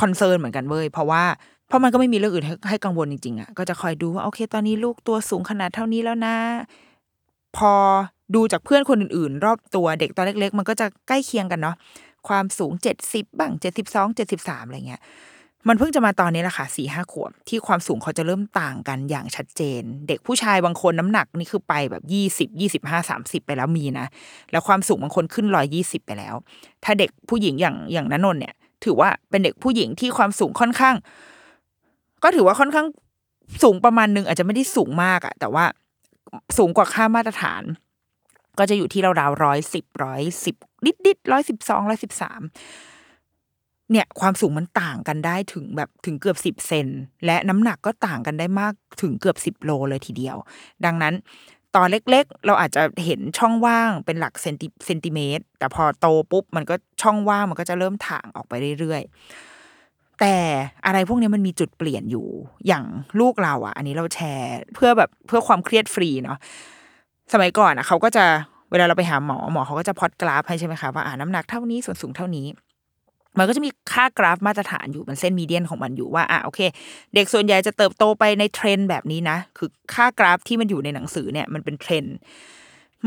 [0.00, 1.22] คอนเซิร์นเหมือนกันเว้ยเพราะว่า
[1.68, 6.36] เพราะมันก็ไม่มีเรื่องอื่นให้ใหกังวลจริงๆอะก็จะคอยดูว่าโอเค ตอนนี้ลูกตัวสูงขนาดเท่านี้แล้วนะ
[7.56, 7.72] พอ
[8.34, 11.76] ดูจากเพื่อนคนอื่นๆ รอบตัวเด็กตอนเล็ก ๆ มันก็จะใกล้เคียงกันเนาะ
[12.28, 15.02] ความสูงเจ็ดสิบบ้างเจ็ดสิบสองเจ็ดสิบสามอะไรเงี้ย
[15.68, 24.06] มันเพิ่งจะมาตอนนี้แหละค่ะสี่ห้าขวบที่ความสูงเขาจะเริ่มต่างกันอย่างชัดเจน เด็กผู้ชายบางคนน้ำหนักนี่คือไปแบบยี่สิบยี่สิบห้าสามสิบไปแล้วมีนะ
[24.52, 26.34] แล้วความสูงบางคนขึ้นร้อยยี่สิบไปแล้ว
[26.84, 30.96] ถ้าเด็กผู้หญิงอย่างอย่างนันนนเนี่ย ถือว่าเป็นเด็กผู้หญิงที่ความสูงค่อนข้าง
[32.22, 32.86] ก็ถือว่าค่อนข้าง
[33.62, 35.64] สูงประมาณนึงอาจจะไม่ได้สูงมากอะแต่ว่า
[36.58, 37.62] สูงกว่าค่ามาตรฐาน
[38.58, 42.40] ก็จะอยู่ที่ราวๆร้อยสิบร้อยสิบดิดดิดร้อยสิบสองร้อยสิบสาม
[43.90, 46.86] เนี่ยความสูงมันต่างกันได้ถึงแบบถึงเกือบสิบเซน
[47.26, 48.72] และน้ำหนักก็ต่างกันได้มาก
[49.02, 50.36] ถึงเกือบสิบโลเลยทีเดียว
[50.84, 51.14] ดังนั้น
[51.76, 60.36] ตอนเล็กๆ เราอาจจะเห็นช่องว่างเป็นหลักเซนติเซนติเมตร แต่พอโตปุ๊บมันก็ช่องว่างมันก็จะเริ่มถ่างออกไปเรื่อยๆ แต่
[60.86, 62.26] อะไรพวกนี้มันมีจุดเปลี่ยนอยู่
[62.66, 62.84] อย่าง
[63.20, 66.38] ลูกเราอะ อันนี้เราแชร์เพื่อแบบเพื่อความเครียดฟรีเนาะ
[67.32, 68.24] สมัยก่อนอะเขาก็จะ
[68.70, 72.46] เวลาเราไปหาหมอหมอเขาก็จะพอดกราฟให้ใช่ไหมคะว่าอ่าน้ำหนักเท่านี้ส่วนสูงเท่านี้
[73.38, 76.60] มันก็จะมีค่ากราฟมาตรฐานอยู่มันเส้น median ของมันอยู่ว่าอะโอเค
[77.14, 82.04] เด็กส่วนใหญ่จะเติบโตไปในเทรนแบบนี้นะ คือค่ากราฟที่มันอยู่ในหนังสือเนี่ยมันเป็นเทรน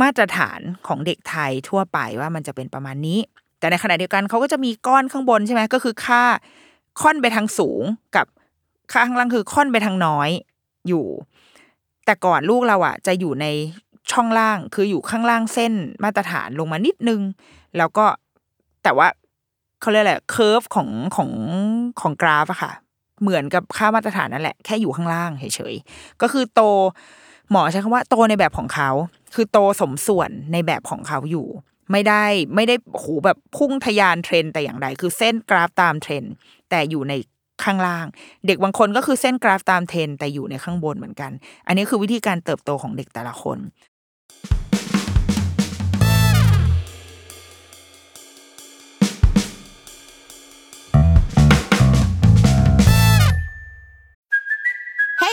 [0.02, 3.20] มาตรฐานของเด็กไทยทั่วไปว่ามันจะเป็นประมาณนี้
[3.60, 6.24] แต่ในขณะเดียวกันเขาก็จะมีก้อนข้างบนใช่ไหมก็คือค่า
[7.02, 7.82] ค่อนไปทางสูง
[8.16, 8.26] กับ
[8.92, 10.30] ค่าข้างล่างคือค่อนไปทางน้อย
[10.88, 11.06] อยู่
[12.06, 13.46] แต่ก่อนลูกเราอะ จะอยู่ใน
[14.12, 17.22] ช่องล่างคืออยู่ข้างล่างเส้นมาตรฐานลงมานิดนึง
[17.78, 18.06] แล้วก็
[18.84, 19.08] แต่ว่า
[19.82, 21.32] เขาเรียกอะไร curve ของของ
[22.02, 22.72] ของกราฟอะค่ะ
[23.22, 26.62] เหมือนกับค่ามาตรฐานนั่นแหละแค่อยู่ข้างล่างเฉยๆก็คือโต
[27.52, 28.90] หมอใช้คำว่าโตในแบบของเขา
[29.36, 31.48] คือโตสมส่วนในแบบของเขาอยู่
[31.92, 32.24] ไม่ได้
[32.56, 36.24] ไม่ได้โหแบบพุ่งทะยานเทรนแต่อย่างใดคือเส้นกราฟตามเทรน
[36.70, 37.14] แต่อยู่ใน
[37.64, 38.06] ข้างล่าง
[38.48, 41.32] เด็กบางคนก็คือเส้นกราฟตามเทรนแต่อยู่ในข้างบนเหมือนกัน
[41.68, 43.58] อันนี้คือวิธีการเติบโตของเด็กแต่ละคน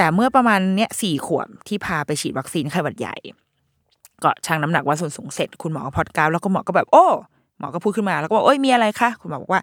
[0.00, 3.16] แต่เมื่อประมาณเนี้ยสี่ขวบที่พาไปฉีดวัคซีนไข้หวัดใหญ่
[4.22, 7.06] ก็ชั่งน้ำหนักวัดส่วนสูงเสร็จคุณหมอพอดกราวแล้วก็หมอก็แบบ โอ้
[7.58, 9.62] หมอก็พูดขึ้นมาแล้วก็บอกโอ้ยมีอะไรคะคุณหมอบอกว่า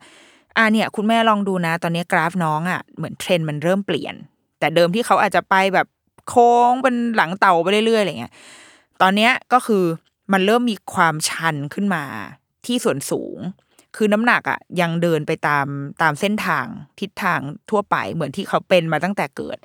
[0.58, 4.16] อ่าเนี่ย คุณแม่ลองดูนะ ตอนนี้กราฟน้องอะเหมือนเทรนมันเริ่มเปลี่ยน
[4.60, 5.88] แต่เดิมที่เขาอาจจะไปแบบ
[6.30, 8.34] โค้งเป็นหลังเต่าไปเรื่อยๆอะไรเงี้ย
[9.02, 9.84] ตอนเนี้ยก็คือ
[10.34, 12.04] มันเริ่มมีความชันขึ้นมา
[12.66, 13.38] ที่ส่วนสูง
[13.96, 15.68] คือน้ำหนักอะยังเดินไปตาม
[16.02, 16.66] ตามเส้นทาง
[17.00, 19.58] ทิศทางทั่วไปเหมือนที่เขาเป็นมาตั้งแต่เกิด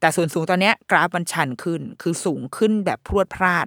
[0.00, 3.66] แต่ส่วนสูงตอนเนี้ยกราฟมันชันขึ้น คือสูงขึ้นแบบพรวดพลาด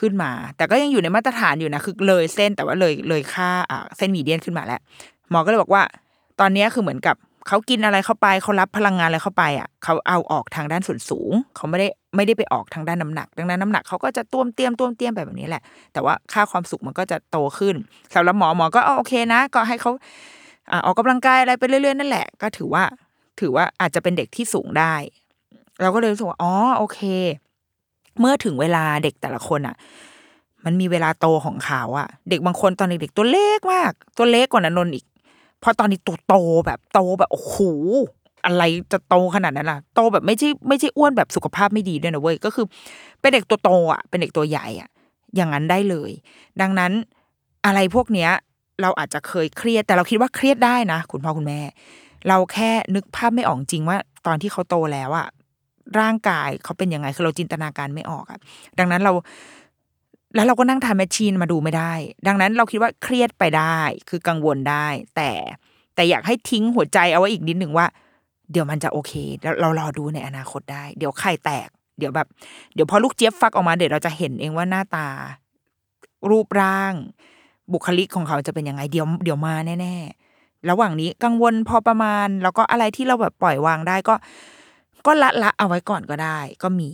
[0.00, 4.80] ขึ้นมา แต่ก็ยังอยู่ในมาตรฐานอยู่นะคือเลยเส้นแต่ว่าเลยเลยค่าอ่าเส้นมีเดียนขึ้นมาแล้ว
[5.30, 5.82] หมอก็เลยบอกว่า
[6.40, 7.16] ตอนนี้คือเหมือนกับ
[7.48, 17.74] เขากินอะไรเข้าไปเขารับพลังงานอะไรเข้าไปอะเขาเอาออกทางด้านส่วนสูง เขาไม่ได้ไม่ได้ไปออกทางด้านน้ำหนัก ดังนั้นน้ำหนักเขาก็จะต้วมเตียมต้วมเตียมแบบนี้แหละ แต่ว่าค่าความสุขมันก็จะโตขึ้น
[18.14, 19.90] สำหรับหมอหมอก็เอโอเคนะ ก็ให้เขา
[20.70, 22.84] อออกกำลังกายอะไรไปเรื่อยๆนั่นแหละ ก็ถือว่า
[23.40, 24.94] ถือว่าอาจจะเป็นเด็กที่สูงได้
[25.80, 27.00] เราก็เลยรู้สึกว่าอ๋อโอเค
[28.20, 29.76] เมื่อถึงเวลาเด็กแต่ละคนอะ
[30.64, 35.04] มันมีเวลาโตของเขาอะเด็กบางคนตอนเด็กๆตัวเล็กมาก ตัวเล็กกว่านันนนท์อีก
[35.62, 36.34] พอตอนนี้ตัวโต
[36.66, 37.56] แบบโตแบบโอ้โห
[38.44, 42.66] อะไรจะโตขนาดนั้นล่ะโตแบบไม่ใช่ไม่ใช่อ้วนแบบสุขภาพไม่ดีด้วยนะเว้ยก็คือ
[43.20, 44.88] เป็นเด็กตัวโตอะเป็นเด็กตัวใหญ่อะ
[45.36, 46.10] อย่างนั้นได้เลย
[46.60, 46.92] ดังนั้น
[47.66, 48.30] อะไรพวกเนี้ย
[48.82, 51.60] เราอาจจะเคยเครียดแต่เราคิดว่าเครียดได้นะ คุณพ่อคุณแม่
[52.28, 55.28] เราแค่นึกภาพไม่ออกจริงว่า ตอนที่เขาโตแล้วอะ
[56.00, 58.38] ร่างกายเขาเป็นยังไงคือเราจินตนาการไม่ออกอะ
[58.78, 59.12] ดังนั้นเรา
[60.36, 61.92] แล้วเราก็นั่งทำแมชชีนมาดูไม่ได้
[62.26, 65.30] ดังนั้นเราคิดว่าเครียดไปได้ คือกังวลได้ แต่
[65.94, 67.86] แต่อยากให้ทิ้งหัวใจเอาไว้อีกนิดหนึ่งว่า
[68.52, 71.68] เดี๋ยวมันจะโอเค แล้วเรารอดูในอนาคตได้ เดี๋ยวไข่แตก
[71.98, 72.26] เดี๋ยวแบบ
[72.74, 75.08] เดี๋ยวพอลูกเจี๊ยบฟักออกมาเดี๋ยวเราจะเห็นเองว่าหน้าตา
[76.30, 76.94] รูปร่าง
[77.72, 84.14] บุคลิกของเขาจะเป็นยังไงเดี๋ยวเดี๋ยวมาแน่ๆระหว่างนี้กังวลพอประมาณ แล้วก็อะไรที่เราแบบปล่อยวางได้ก็
[85.06, 86.90] ก็ละละเอาไว้ก่อนก็ได้ ก็มี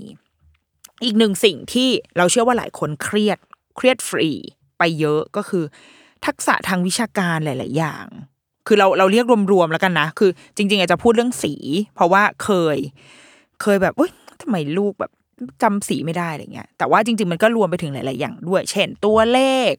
[1.03, 3.39] อีกหนึ่งสิ่งที่เราเชื่อว่าหลายคนเครียด
[3.77, 4.31] เครียดฟรี
[4.79, 5.65] ไปเยอะก็คือ
[6.27, 8.07] ทักษะทางวิชาการหลาย ๆ อย่าง
[8.67, 11.55] คือเราเราเรียกรวม ๆ แล้วกันนะ คือ จริง ๆ อาจจะพูดเรื่องสี
[11.95, 12.79] เพราะว่าเคย
[13.63, 14.11] เคยแบบเอ้ย
[14.43, 15.13] ทำไมลูกแบบ
[15.63, 19.73] จำสีไม่ได้อะไรเงี้ย แต่ว่าจริง ๆ มันก็รวมไปถึงหลาย ๆ อย่างด้วย เช่นตัวเลข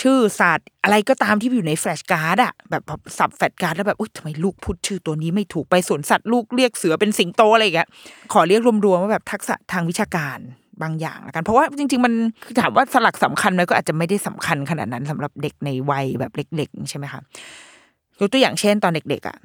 [0.00, 2.82] ชื่อสัตว์อะไรก็ตามที่อยู่ใน flashcard อะแบบ
[3.18, 7.88] สับ flashcard แล้วแบบอุ้ยทำไมลูกพูดชื่อตัวนี้ไม่ถูกไปสวนสัตว์ลูกเรียกเสือเป็นสิงโตอะไรอย่างเงี้ย
[8.32, 10.38] ขอเรียกรวมๆว่าแบบทักษะทางวิชาการ
[10.82, 12.12] บางอย่างละกัน เพราะว่าจริง ๆ มัน
[12.46, 17.20] คือถามว่าสลักสำคัญไหมก็อาจจะไม่ได้สำคัญขนาดนั้นสำหรับเด็กในวัยแบบเล็ก ๆ ใช่ไหมคะ
[18.20, 19.36] ยกตัวอย่างเช่นตอนเด็ก ๆอะ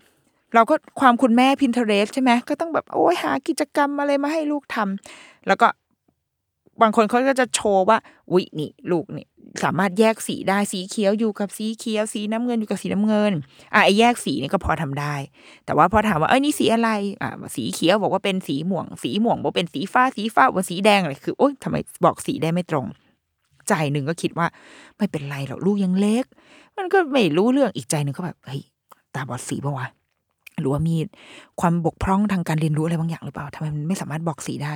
[0.55, 5.67] เราก็ความคุณแม่ Pinterest ใช่ไหมก็ต้องแบบโอ้ยหากิจกรรมอะไรมาให้ลูกทำแล้วก็
[6.81, 7.97] บางคนเขาก็จะโชว์ว่า
[8.33, 9.27] วินี่ลูกนี่
[9.63, 13.33] สามารถแยกสีได้สีเขียวอยู่กับสีเขียว สีน้ำเงินอยู่กับสีน้ำเงิน
[13.73, 15.15] อะไอ้แยกสีนี่ก็พอทำได้
[15.65, 16.89] แต่ว่าพอถามว่าเอ้ยนี่สีอะไร
[17.21, 22.85] อะสีเขียวบอกว่าเป็นสีม่วง สีม่วงบอกเป็นสีฟ้าสีฟ้าว่าสีแดงอะไรคือโอ๊ยทำไมบอกสีได้ไม่ตรง
[23.67, 24.47] ใจหนึ่งก็คิดว่า
[24.97, 26.25] ไม่เป็นไรหรอกลูกยังเล็ก
[26.77, 28.61] มันก็ไม่รู้เรื่องอีกใจหนึ่งก็แบบเฮ้ย
[29.15, 29.87] ตาบอดสีปะวะ
[30.59, 30.95] หรือว่ามี
[31.61, 34.73] ความบกพร่องทางการเรียนรู้อะไรบางอย่างหรือเปล่าทำไมมันไม่สามารถบอกสีได้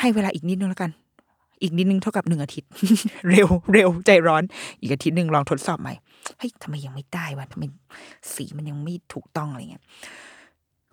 [0.00, 0.90] ให้เวลาอีกนิดนึงแล้วกัน
[1.62, 2.68] อีกนิดนึงเท่ากับหนึ่งอาทิตย์
[3.30, 4.42] เร็วเร็วใจร้อน
[4.80, 5.94] อีกอาทิตย์หนึ่งลองทดสอบใหม่
[6.38, 7.64] เฮ้ยทำไมยังไม่ได้วะทำไม
[8.34, 9.84] สีมันยังไม่ถูกต้องอะไรเงี้ย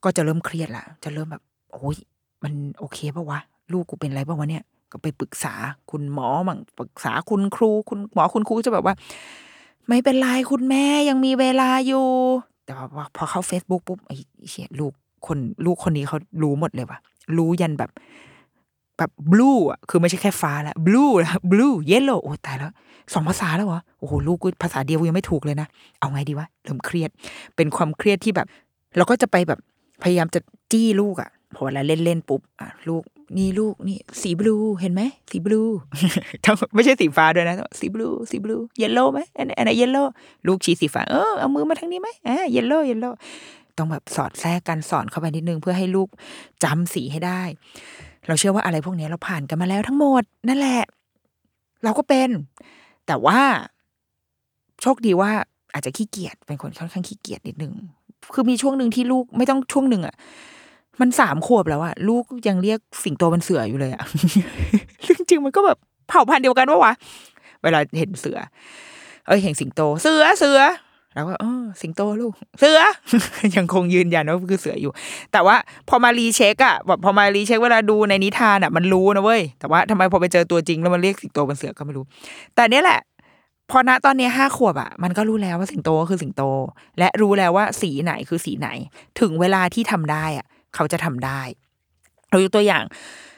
[0.04, 1.96] ก็จะเริ่มเครียดละจะเริ่มแบบโอ้ย
[2.44, 3.40] มันโอเคปะวะ
[3.72, 5.54] ลูกกูเป็นอะไรปะวะเนี่ย ก็ไปปรึกษา
[5.92, 8.96] คุณหมอมั่งปรึกษาคุณครู คุณหมอคุณครูจะแบบว่า
[9.88, 12.06] ไม่เป็นไรคุณแม่ยังมีเวลาอยู่
[12.66, 14.16] แต่ว่าพอเข้า Facebook ปุ๊บไอ้
[14.50, 14.94] เชี่ยลูก
[15.28, 17.00] คนลูกคนนี้เขารู้หมดเลยว่ะ
[17.38, 17.92] รู้ยันแบบ
[18.98, 22.72] แบบบลูอะคือไม่ใช่แค่ฟ้าละบลูนะบลูเยลโล่โอ้ตายแล้ว
[23.14, 25.68] สองภาษาแล้วเหรอโอ้โหลูกกูภาษาเดียวยังไม่ถูกเลยนะ
[26.00, 27.10] เอาไงดีวะเริ่มเครียด
[27.56, 28.48] เป็นความเครียดที่แบบ
[28.98, 29.60] เราก็จะไปแบบ
[30.04, 30.40] พยายามจะ
[30.72, 33.04] จี้ลูกอะพอเวลาเล่นเล่นๆปุ๊บอะลูก
[33.38, 35.62] นี่ลูกนี่สี blue เห็นไหมสี blue
[36.74, 40.04] ไม่ใช่สีฟ้าด้วยนะสี blue สี blue yellow ไหมอันไหน yellow
[40.48, 43.10] ลูกชี้สีฟ้าเออเอามือมาทางนี้ไหมอ่า yellow yellow
[43.78, 46.08] ต้องแบบสอดแทรกกันสอนเข้าไปนิดนึงเพื่อให้ลูก
[46.64, 47.42] จำสีให้ได้
[48.28, 50.82] เราเชื่อว่าอะไรพวกนี้เราผ่านกันมาแล้วทั้งหมด นั่นแหละ
[51.84, 52.30] เราก็เป็น
[53.08, 53.40] แต่ว่า
[54.82, 55.32] โชคดีว่า
[55.74, 57.74] อาจจะขี้เกียจเป็นคนค่อนข้างขี้เกียจนิดนึง
[58.34, 60.16] คือมีช่วงหนึ่งที่ลูกไม่ต้องช่วงหนึ่งอะ
[61.02, 64.04] มันสามขวบแล้วอะลูกยังเรียกสิงโตเป็นเสืออยู่เลยอะ
[65.04, 65.78] เรื่องจริงมันก็แบบ
[66.10, 66.94] เผ่าพันธุ์เดียวกันวะวะ
[67.64, 68.38] เวลาเห็นเสือ
[69.28, 70.60] เอ้ยเห็นสิงโต เสือเสือ
[71.16, 72.82] แล้วก็เออสิงโตลูก เสือ
[73.56, 74.92] ยังคงยืนยันว่าคือเสืออยู่
[75.32, 75.56] แต่ว่า
[75.90, 82.06] พอมารีเช็คอะแบบพอมารีเช็คเวลาดูในนิทานอะมันรู้นะเว้ย แต่ว่าทำไมพอไปเจอตัวจริงแล้วมันเรียกสิงโตเป็นเสือก็ไม่รู้
[82.56, 83.00] แต่เนี้ยแหละ
[83.72, 86.44] พอณตอนนี้ห้าขวบอะมันก็รู้แล้วว่าสิงโตก็คือสิงโต
[87.00, 88.70] และรู้แล้วว่าสีไหนคือสีไหน
[89.20, 91.42] ถึงเวลาที่ทำได้อะเขาจะทำได้
[92.30, 92.84] เรายกตัวอย่าง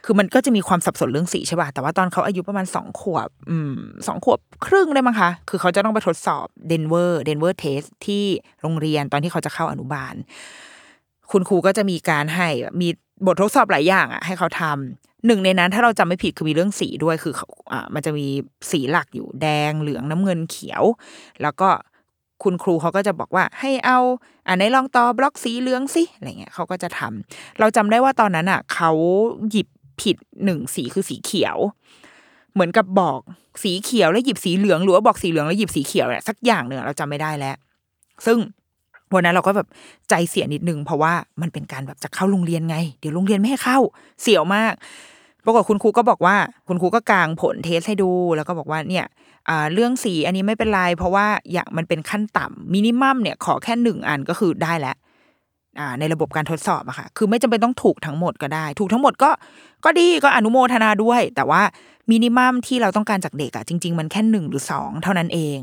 [0.10, 3.74] คือมันก็จะมีความสับสนเรื่องสีใช่ป่ะแต่ว่าตอนเขาอายุประมาณสองขวบอืม
[4.08, 8.24] สองขวบครึ่งได้มั้งคะ คือเขาจะต้องไปทดสอบ Denver Denver test ที่
[8.62, 10.13] โรงเรียนตอนที่เขาจะเข้าอนุบาล
[11.32, 12.48] คุณครูก็จะมีการให้
[12.82, 12.89] มี
[13.26, 18.28] บททดสอบหลายอย่างอะให้เขาทำหนึ่งในนั้นถ้าเราจำไม่ผิดคือมีเรื่องสีด้วยคือเขาอ่ามันจะมี
[18.72, 20.84] สีหลักอยู่แดงเหลืองน้ำเงินเขียว
[21.41, 21.70] แล้วก็
[22.43, 24.00] คุณครูเขาก็จะบอกว่าให้เอา
[24.48, 28.91] อ่าในลองต่อบล็อกสีเหลืองสิอะไรเงี้ยเขาก็จะทำเราจำได้ว่าตอนนั้นอะเขา
[29.52, 29.67] หยิบ
[30.01, 31.57] ผิดหนึ่งสีคือสีเขียว
[32.53, 33.19] เหมือนกับบอก
[33.63, 37.55] สีเขียวแล้วหยิบสีเหลืองหรือว่าบอกสีเหลืองแล้วหยิบสีเขียวเนี่ยสักอย่างหนึ่งเราจำไม่ได้แล้ว
[38.25, 38.38] ซึ่ง
[39.13, 39.67] วันนั้นเราก็แบบ
[40.10, 43.79] ใจเสียนิดนึงเพราะว่ามันเป็นการแบบจะเข้าโรงเรียนไง เดี๋ยวโรงเรียนไม่ให้เข้า
[44.21, 44.73] เสียวมาก
[45.45, 46.36] ปรากฏคุณครูก็บอกว่า
[46.67, 49.05] คุณครูก็กางผลเทสให้ดู แล้วก็บอกว่าเนี่ย
[49.73, 54.95] เรื่องสีอันนี้ไม่เป็นไรเพราะว่าอย่างมันเป็นขั้นต่ำมินิมัมเนี่ยขอแค่หนึ่งอันก็คือได้แล้ว
[55.99, 59.29] ในระบบการทดสอบอะค่ะ คือไม่จำเป็นต้องถูกทั้งหมดก็ได้ ถูกทั้งหมดก็
[59.85, 61.61] ก็ดีก็อนุโมทนาด้วย แต่ว่า
[62.11, 65.57] มินิมัมที่เราต้องการจากเด็กอะจริง ๆ มันแค่หนึ่งหรือสองเท่านั้นเอง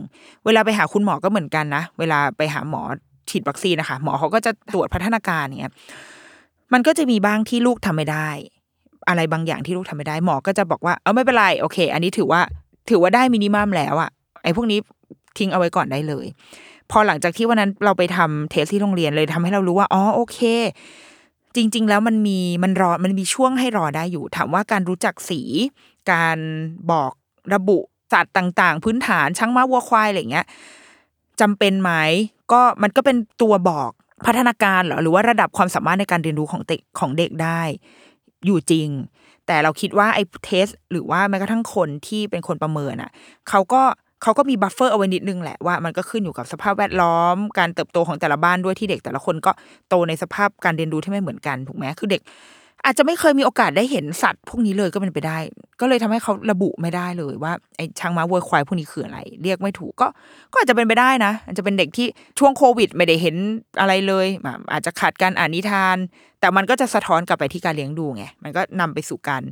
[0.45, 2.83] เวลาไปหาคุณหมอก็เหมือนกันนะ เวลาไปหาหมอ
[3.31, 5.73] ฉีดวัคซีนนะคะ หมอเขาก็จะตรวจพัฒนาการเนี่ย
[6.73, 8.29] มันก็จะมีบ้างที่ลูกทำไม่ได้
[9.09, 12.41] อะไรบางอย่างที่ลูกทำไม่ได้ หมอก็จะบอกว่าเออไม่เป็นไรโอเค อันนี้ถือว่า
[12.91, 14.11] ถือว่าได้มินิมัมแล้วอะ
[14.43, 14.79] ไอ้พวกนี้
[15.39, 16.27] ทิ้งเอาไว้ก่อนได้เลย
[16.91, 20.39] พอหลังจากที่วันนั้นเราไปทำเทสที่โรงเรียนเลยทำให้เรารู้ว่าอ๋อโอเค
[21.57, 25.41] จริง ๆ แล้วมันมีมันรอมันมีช่วงให้รอได้อยู่ ถามว่าการรู้จักสี
[26.13, 26.39] การ
[26.91, 27.13] บอก
[27.55, 27.79] ระบุ
[28.13, 30.47] สัตว์ต่างๆ พื้นฐานช้างม้าวัวควายอะไรอย่างเงี้ย
[31.41, 31.91] จำเป็นไหม
[32.53, 33.91] ก็มันก็เป็นตัวบอก
[34.27, 37.63] พัฒนาการหรอหรือว่าระดับความสามารถในการเรียนรู้ของเด็กของเด็กได้
[38.47, 38.89] อยู่จริง
[39.47, 43.11] แต่เราคิดว่าไอ้ test หรือว่าแม้กระทั่งคนที่เป็นคนประเมินอะ
[43.49, 43.83] เขาก็
[44.25, 49.53] เขาก็มี buffer เอาไว้นิดนึงแหละว่ามันก็ขึ้นอยู่กับสภาพแวดล้อม การเติบโตของแต่ละบ้านด้วยที่เด็กแต่ละคนก็
[49.89, 52.23] โตในสภาพการเรียนรู้ที่ไม่เหมือนกันถูกไหมคือเด็ก
[52.87, 55.39] อาจจะไม่เคยมีโอกาสได้เห็นสัตว์พวกนี้เลยก็เป็นไปได้
[55.81, 60.09] ก็เลยทำให้เขาระบุไม่ได้เลยว่าไอ้ช้างม้าวัวควายพวกนี้คืออะไร เรียกไม่ถูกก็
[60.53, 62.07] ก็อาจจะเป็นไปได้นะอาจจะเป็นเด็กที่
[62.39, 63.37] ช่วงโควิด ไม่ได้เห็น
[63.81, 64.27] อะไรเลย
[64.73, 65.97] อาจจะขาดการอ่านนิทาน
[66.41, 69.43] แต่มันก็จะสะท้อนกลับไปที่การเลี้ยงดูไงมันก็นำไปสู่การ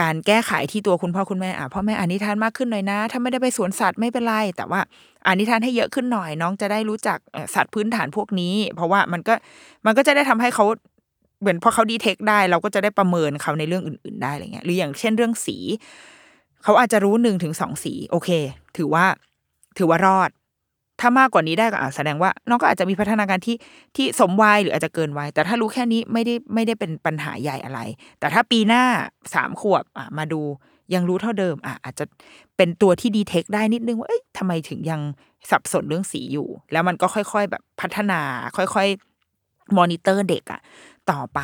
[0.00, 4.80] การแก้ไขที่ตัวคุณพ่อคุณแม่อะพ่อแม่อ่านนิทานมากขึ้นหน่อยนะ ถ้าไม่ได้ไปสวนสัตว์ไม่เป็นไร แต่ว่า
[5.26, 7.18] อ่านนิทานให้เยอะขึ้นหน่อย น้องจะได้รู้จัก
[7.54, 9.34] สัตว์พื้นฐานพวกนี้ เพราะว่ามันก็
[9.86, 10.64] มันก็จะได้ทำให้เขา
[11.40, 15.56] เหมือนพอเขาดีเทคได้ เราก็จะได้ประเมินเขาในเรื่องอื่น ๆ ได้อะไรเงี้ยหรืออย่างเช่นเรื่องสี
[16.62, 18.30] เขาอาจจะรู้หนึ่งถึงสองสี โอเค
[18.76, 19.04] ถือว่า
[19.78, 20.30] ถือว่ารอด
[21.02, 23.56] ถ้ามากกว่านี้ได้ก็อาจแสดงว่า น้องก็อาจจะมีพัฒนาการที่
[23.96, 27.80] ที่สมวัยหรืออาจจะเกินวัย แต่ถ้ารู้แค่นี้ไม่ได้ไม่ได้เป็นปัญหาใหญ่อะไร
[28.20, 28.82] แต่ถ้าปีหน้า
[29.34, 30.40] สามขวบอะมาดู
[30.94, 32.04] ยังรู้เท่าเดิมอะอาจจะ
[32.56, 35.00] เป็นตัวที่ดีเทคได้นิดนึงว่าเอ้ยทำไมถึงยัง
[35.50, 38.20] สับสนเรื่องสีอยู่ แล้วมันก็ค่อย ๆ แบบพัฒนา
[38.56, 40.60] ค่อยๆมอนิเตอร์เด็กอะ
[41.10, 41.40] ต่อไป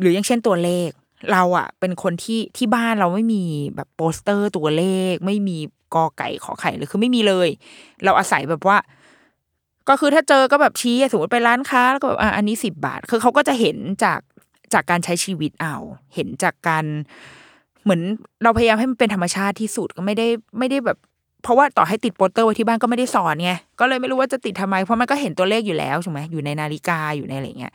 [0.00, 0.88] หรืออย่างเช่นตัวเลข
[1.32, 3.42] เราอะเป็นคนที่ที่บ้านเราไม่มี
[3.76, 5.58] แบบโปสเตอร์ตัวเลข ไม่มี
[5.94, 7.48] กอไก่ขอไข่เลยคือไม่มีเลย
[8.04, 8.76] เราอาศัยแบบว่า
[9.88, 14.20] ก็คือถ้าเจอก็แบบชี้สมมติไปร้านค้าแล้วก็แบบอะอันนี้สิบบาท คือเขาก็จะเห็นจาก
[14.74, 15.76] จากการใช้ชีวิตเอา
[16.14, 16.84] เห็นจากการ
[17.82, 18.00] เหมือน
[18.42, 20.26] เราพยายามให้มันเป็นธรรมชาติที่สุดก็ไม่ได้
[20.58, 20.98] ไม่ได้แบบ
[21.42, 27.72] เพราะว่าต่อให้ติดโปสเตอร์ไว้ที่บ้านก็ไม่ได้สอนไงก็เลยไม่รู้ว่าจะติดทำไม เพราะมันก็เห็นตัวเลขอยู่แล้วถูกไหมอยู่ในนาฬิกาอยู่ในอะไรเงี้ย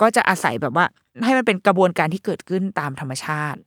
[0.00, 0.84] ก็จะอาศัยแบบว่า
[1.24, 3.58] ให้มันเป็นกระบวนการที่เกิดขึ้นตามธรรมชาติ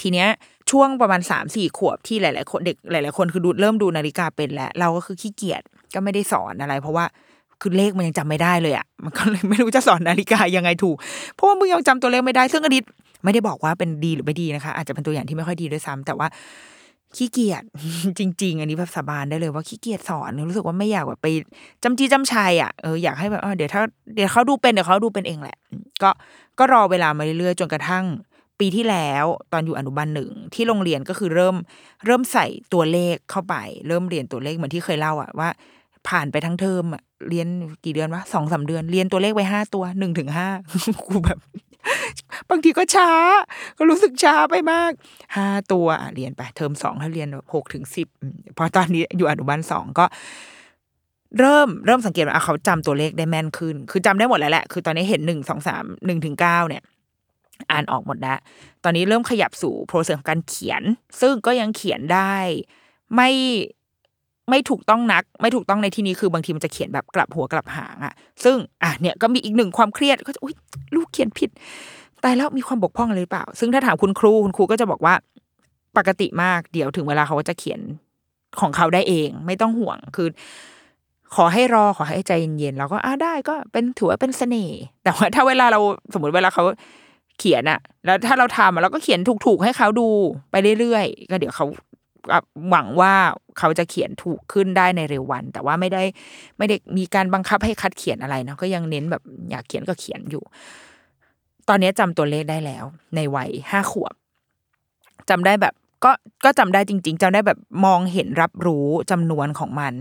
[0.00, 0.28] ทีเนี้ย
[0.70, 5.62] ช่วงประมาณสามสี่ขวบที่หลาย ๆ คนเด็กหลาย ๆ คนคือดูเริ่มดูนาฬิกาเป็นแล้ว เราก็คือขี้เกียจ
[5.94, 7.04] ก็ไม่ได้สอนอะไร เพราะว่า
[7.60, 10.96] คือเลขมันยังจำไม่ได้เลยอะมันก็เลยไม่รู้จะสอนนาฬิกายังไงถูก
[11.34, 12.84] เพราะว่ามึงยังจำตัวเลขไม่ได้ ซึ่งอดิต
[13.24, 16.28] ไม่ได้บอกว่าเป็นดีหรือไม่ดีนะคะ อาจจะเป็นตัวอย่างที่ไม่ค่อยดีด้วยซ้ำแต่ว่า
[17.16, 17.62] ขี้เกียจ
[18.18, 21.26] จริง ๆ อันนี้แบบสาบานได้เลยว่าขี้เกียจสอนรู้สึกว่าไม่อยากแบบไป
[21.82, 23.80] จำจีจำชัยอะเอออยากให้แบบเดี๋ยวถ้า
[24.14, 25.56] เดี๋ยวเขาดูเป็นเดี๋ยวเขาดูเป็นเองแหละ
[26.02, 26.10] ก็
[26.58, 28.04] ก็รอเวลามาเรื่อยๆจนกระทั่ง
[28.60, 31.56] ปีที่แล้วตอนอยู่อนุบาลหนึ่งที่โรงเรียนก็คือเริ่ม
[32.06, 33.54] เริ่มใส่ตัวเลขเข้าไป
[33.88, 35.48] เริ่มเรียนตัวเลขเหมือนที่เคยเล่าอะว่า
[36.08, 37.46] ผ่านไปทั้งเทอมอะเรียน
[37.84, 40.48] กี่เดือนวะสองสามเดือน เรียนตัวเลขไปห้าตัวหนึ่งถึงห้า
[41.08, 41.38] กูแบบ
[42.50, 43.10] บางทีก็ช้า
[43.78, 44.92] ก็รู้สึกช้าไปมาก
[45.36, 48.08] ห้าตัวอะเรียนไปเทอมสองถ้าเรียนแบบหกถึงสิบ
[48.56, 50.04] พอตอนนี้อยู่อนุบาลสองก็
[51.38, 56.82] เริ่มเริ่มสังเกตว่าเขาจำตัวเลขได้แม่นขึ้น คือจำได้หมดแล้วแหละ คือตอนนี้เห็นหนึ่งสองสามหนึ่งถึงเก้าเนี่ย
[57.70, 58.38] อ่านออกหมดแล้ว
[58.84, 60.82] ตอนนี้เริ่มขยับสู่โปรเซสของการเขียน
[61.20, 62.34] ซึ่งก็ยังเขียนได้
[63.14, 63.30] ไม่
[64.50, 70.54] ไม่ถูกต้องนัก ไม่ถูกต้องในที่นี้คือบางทีมันจะเขียนแบบกลับหัวกลับหางอะซึ่งอะเนี่ยก็มีอีกหนึ่งความเครียดก็จะอุ้ย
[70.94, 71.50] ลูกเขียนผิด
[72.22, 75.14] ตายแล้วมีความบกพร่องอะไรเปล่า ซึ่งถ้าถามคุณครูคุณครูก็จะบอกว่า
[75.96, 77.80] ปกติมากเดี๋ยวถึงเวลาเขาก็จะเขียน
[78.60, 80.28] ของเขาได้เอง ไม่ต้องห่วงคือ
[81.34, 85.80] ขอให้รอขอให้ใจเย็นๆเราก็อ่าได้ก็เป็นถือว่าเป็นเสน่ห์แต่ว่าถ้าเวลาเรา
[86.12, 86.64] สมมติเวลาเขา
[87.40, 90.08] เขียนอะแล้วถ้าเราทำอะเราก็เขียนถูกๆให้เขาดู
[90.50, 91.66] ไปเรื่อยๆก็เดี๋ยวเขา
[92.70, 93.14] หวังว่า
[93.58, 96.02] เขาจะเขียนถูกขึ้นได้ในเร็ววัน แต่ว่าไม่ได้
[96.58, 100.42] ไม่ได้มีการบังคับให้คัดเขียนอะไรเนาะก็ยังเน้นแบบอยากเขียนก็เขียนอยู่
[101.68, 102.84] ตอนนี้จำตัวเลขได้แล้ว
[103.16, 104.14] ในวัยห้าขวบ
[105.30, 105.74] จำได้แบบ
[106.04, 106.10] ก็
[106.44, 109.92] ก็จำได้จริง ๆจำได้แบบมองเห็นรับรู้จำนวนของมัน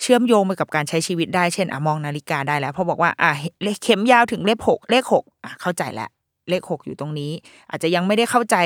[0.00, 6.10] เชื่อมโยงไปกับการใช้ชีวิตได้เช่นอะมองนาฬิกาได้แล้วพอบอกว่าอะเลขเข็มยาวถึงเลขหกเลขหกอะเข้าใจแล้ว
[6.50, 7.32] เลขหกอยู่ตรงนี้
[7.70, 8.56] อาจจะยังไม่ได้เข้าใจ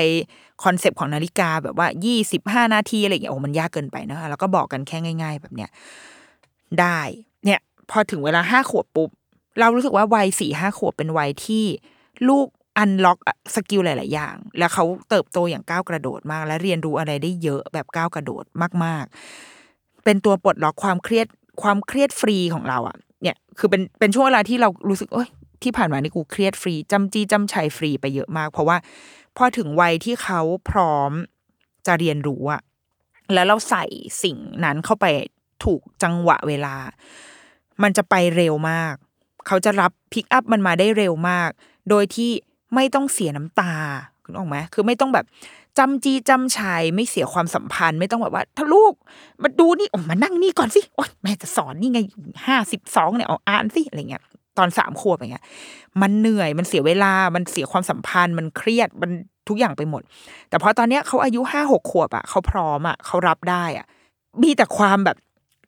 [0.63, 5.69] concept ของนาฬิกาแบบว่ายี่สิบห้านาทีอะไรอย่างเงี้ยโอ้มันยากเกินไปนะคะแล้วก็บอกกันแค่ง่าย ๆ แบบเนี้ย
[6.79, 6.99] ได้
[7.45, 9.09] เนี่ย พอถึงเวลาห้าขวบปุ๊บ
[9.59, 11.65] เรารู้สึกว่าวัยสี่ห้าขวบเป็นวัยที่
[12.29, 13.19] ลูก unlock
[13.55, 18.43] skill หลาย ๆ อย่าง แล้วเขาเติบโตอย่างก้าวกระโดดมาก และเรียนรู้อะไรได้เยอะแบบก้าวกระโดด
[18.85, 19.05] มาก
[19.53, 21.27] ๆ เป็นตัวปลดล็อกความเครียด
[21.61, 25.29] ความเครียดฟรีของเราอะเนี่ย คือเป็นเป็นช่วงเวลาที่เรารู้สึกโอ้ย
[25.63, 28.77] ที่ผ่านมานี่กูเครียดฟรีจำจีจำชัยฟรีไปเยอะมาก เพราะว่า
[29.37, 31.11] พอถึงวัยที่เขาพร้อม
[31.87, 32.61] จะเรียนรู้อะ
[33.33, 33.83] แล้วเราใส่
[34.23, 35.05] สิ่งนั้นเข้าไป
[35.63, 36.75] ถูกจังหวะเวลา
[37.83, 38.93] มันจะไปเร็วมาก
[39.47, 41.49] เขาจะรับพิกอัพมันมาได้เร็วมาก
[41.89, 42.31] โดยที่
[42.75, 43.73] ไม่ต้องเสียน้ำตา
[44.23, 45.25] คุณออกไหมคือไม่ต้องแบบ
[45.77, 48.93] จำจีจำชัยไม่เสียความสัมพันธ์ ไม่ต้องแบบว่า ถ้าลูก
[49.41, 51.99] มาดูนี่โอ้มานั่งนี่ก่อนสิโอ๊ยแม่จะสอนนี่ไง
[52.47, 54.23] ห้าสิบสองเนี่ยเอาอ่านสิอะไรเงี้ย
[54.57, 55.45] ตอนสามขวบอย่างเงี้ย
[56.01, 59.11] มันเหนื่อยมันเสียเวลา มันเสียความสัมพันธ์ มันเครียดมัน
[59.49, 60.01] ทุกอย่างไปหมด
[60.49, 63.85] แต่พอตอนเนี้ยเขาอายุห้าหกขวบอะเขาพร้อมอะเขารับได้อะ
[64.43, 65.17] มีแต่ความแบบ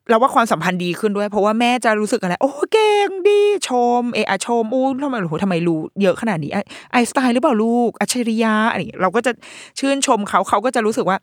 [0.09, 6.51] เราว่าความสัมพันธ์ดีขึ้นด้วย เพราะว่าแม่จะรู้สึกอะไร โอ้เก่งดี ชม เอะอชมอู้ทำไมโอ้โหทำไมรู้เยอะขนาดนี้
[6.91, 9.31] ไอสไตล์หรือเปล่าลูก อัจฉริยะอะไรอย่างเงี้ยเราก็จะ
[9.79, 11.17] ชื่นชมเขาเขาก็จะรู้สึกว่า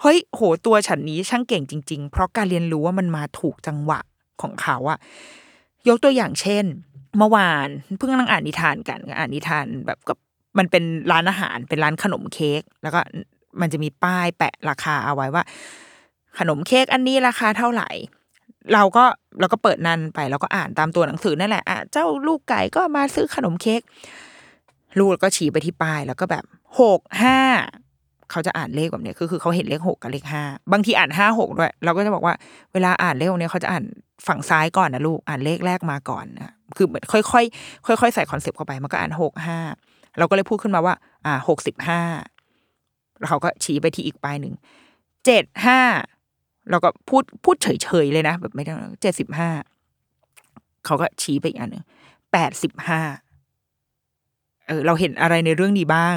[0.00, 4.00] เฮ้ยโหตัวฉันนี้ช่างเก่งจริง ๆ เพราะการเรียนรู้ว่ามันมาถูกจังหวะ
[4.42, 4.98] ของเขาอะ
[5.88, 6.64] ยกตัวอย่างเช่น
[7.18, 7.68] เมื่อวาน
[7.98, 10.18] เพิ่งนั่งอ่านนิทานกันอ่านนิทานแบบกับ
[10.58, 13.00] มันเป็นร้านอาหารเป็นร้านขนมเค้กแล้วก็
[13.60, 15.42] มันจะมีป้ายแปะราคาเอาไว้ว่า
[16.38, 17.90] ขนมเค้กอันนี้ราคาเท่าไหร่
[18.74, 19.04] เราก็
[19.40, 23.80] เราก็เปิดนันไปแล้วก็อ่านตามตัวหนังสือนั่นแหละอะเจ้าลูกไก่ก็มาซื้อขนมเค้ก
[24.98, 26.44] ลูกก็ชี้ไปที่ป้ายแล้วก็แบบ
[26.80, 27.38] หกห้า
[28.30, 32.34] เขาจะอ่านเลขแบบเนี้ยคือคือเขาเห็นเลขหกกับเลขห้าบางทีอ่านห้าหกด้วย เราก็จะบอกว่า
[32.72, 33.84] เวลาอ่านเลขพวกเนี้ยเขาจะอ่าน
[34.26, 39.58] ฝั่งซ้ายก่อนนะลูกอ่านเลขแรกมาก่อนนะคือเหมือนค่อยๆค่อยๆใส่คอนเซปต์เข้าไปมันก็อ่านหกห้า
[40.18, 40.94] เราก็เลยพูดขึ้นมาว่า
[41.26, 42.00] อ่าหกสิบห้า
[43.18, 44.54] แล้วเขาก็ชี้ไปที่อีกป้ายหนึ่ง
[45.24, 45.80] เจ็ดห้า
[46.70, 49.50] เราก็พูดพูดเฉยๆเลยนะ แบบไม่ได้เจ็ดสิบห้า
[50.86, 51.84] เขาก็ชี้ไปอีกอันหนึ่ง
[52.32, 53.00] แปดสิบห้า
[54.66, 56.16] เออเราเห็นอะไรในเรื่องนี้บ้าง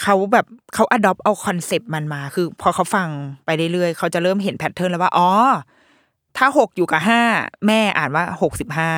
[0.00, 3.08] เขาแบบเขา adopt เอา concept มันมา คือ พอเขาฟัง
[3.44, 5.30] ไปเรื่อยๆเขาจะเริ่มเห็น pattern แล้วว่าอ๋อ
[6.36, 7.22] ถ้าหกอยู่กับห้า
[7.66, 8.90] แม่อ่านว่าหกสิบห้า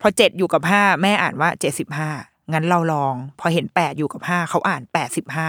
[0.00, 2.10] พอเจ็ดอยู่กับห้าแม่อ่านว่าเจ็ดสิบห้า
[2.52, 5.48] งั้นเราลอง พอเห็นแปดอยู่กับห้าเขาอ่านแปดสิบห้า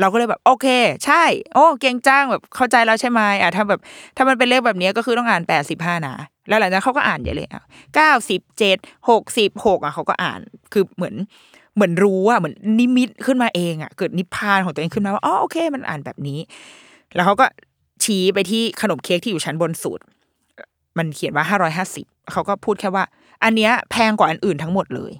[0.00, 0.66] เราก็เลยแบบ โอเค
[1.04, 1.22] ใช่
[1.54, 3.80] โอ้เก่งจังแบบเข้าใจแล้วใช่ไหมอะถ้าแบบ
[4.16, 6.16] ถ้ามันเป็นเลขแบบนี้ก็คือต้องอ่านแปดสิบห้านะ
[6.48, 7.62] แล้วหลังจากนั้นเขาก็อ่านใหญ่เลยอะ
[7.94, 8.76] เก้าสิบเจ็ด
[9.10, 10.40] หกสิบหกอะเขาก็อ่าน
[10.72, 11.14] คือเหมือน
[11.74, 16.38] เหมือนรู้อะเหมือนนิมิตขึ้นมาเองอะเกิดนิพพานของตัวเองขึ้นมาว่าอ๋อโอเค มันอ่านแบบนี้
[17.14, 17.46] แล้วเขาก็
[18.04, 20.00] ชี้ไปที่ขนมเค้กที่อยู่ชั้นบนสุด
[20.98, 23.04] มันเขียนว่าห้าร้อยห้าสิบเขาก็พูดแค่ว่า
[23.44, 25.12] อันเนี้ยแพงกว่าอันอื่นทั้งหมดเลย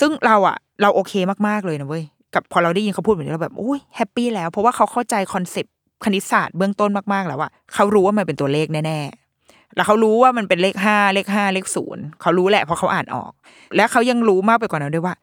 [0.00, 1.12] ซึ่งเราอะเราโอเค
[1.48, 2.04] มากๆเลยนะเว้ย
[2.34, 5.72] กับพอเราได้ยินเขาพูดแบบนี้เราแบบโอ้ย happy แล้วเพราะว่าเขาเข้าใจ concept
[6.04, 13.32] คณิตศาสตร์เบื้องต้นมากๆแล้วว่าเขารู้ว่ามันเป็นตัวเลขแน่ๆ แล้วเขารู้ว่ามันเป็นเลขห้าเลขห้าเลขศูนย์เขารู้แหละเพราะเขาอ่านออก
[13.76, 15.14] และเขายังรู้มากไปกว่านั้นด้วยว่า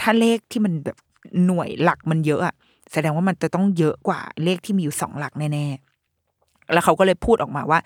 [0.00, 0.96] ถ้าเลขที่มันแบบ
[1.46, 2.54] หน่วยหลักมันเยอะอะ
[2.92, 7.78] แสดงว่ามันจะต้องเยอะกว่าเลขที่มีอยู่สองหลักแน่ๆ แล้วเขาก็เลยพูดออกมาว่า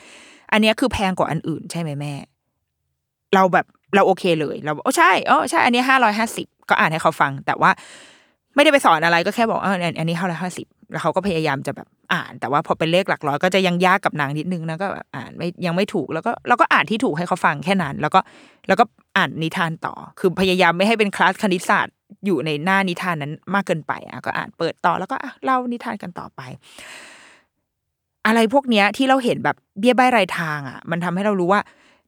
[0.53, 2.13] อันนี้คือแพงกว่าอันอื่นใช่ไหมแม่
[3.35, 7.71] เราแบบเราโอเคเลย เราโอ้ใช่โอ๋อใช่ อันนี้ห้าร้อยห้าสิบก็อ่านให้เขาฟัง แต่ว่า
[8.55, 18.21] ไม่ได้ไปสอนอะไรก็แค่บอกเอออันอันนี้เท่าไหรห้าสิบแล้วเขาก็พยายามจะแบบอ่าน แต่ว่าพอเป็นเลขหลักร้อยก็จะยังยากกับนางนิดนึงนะก็อ่านไม่ยังไม่ถูกแล้วก็เราก็อ่านที่ถูกให้เขาฟังแค่นั้น แล้วก็
[18.69, 18.85] แล้วก็
[19.17, 21.95] อ่านนิทานต่อ คือพยายามไม่ให้เป็นคลาสคณิตศาสตร์
[22.25, 26.41] อยู่ในหน้านิทานนั้นมากเกินไปอะก็อ่านเปิดต่อแล้วก็อะเล่านิทานกันต่อไป
[28.27, 31.61] อะไรพวกเนี้ยที่เราเห็นแบบเบี้ยใบรายทางอะ มันทำให้เรารู้ว่า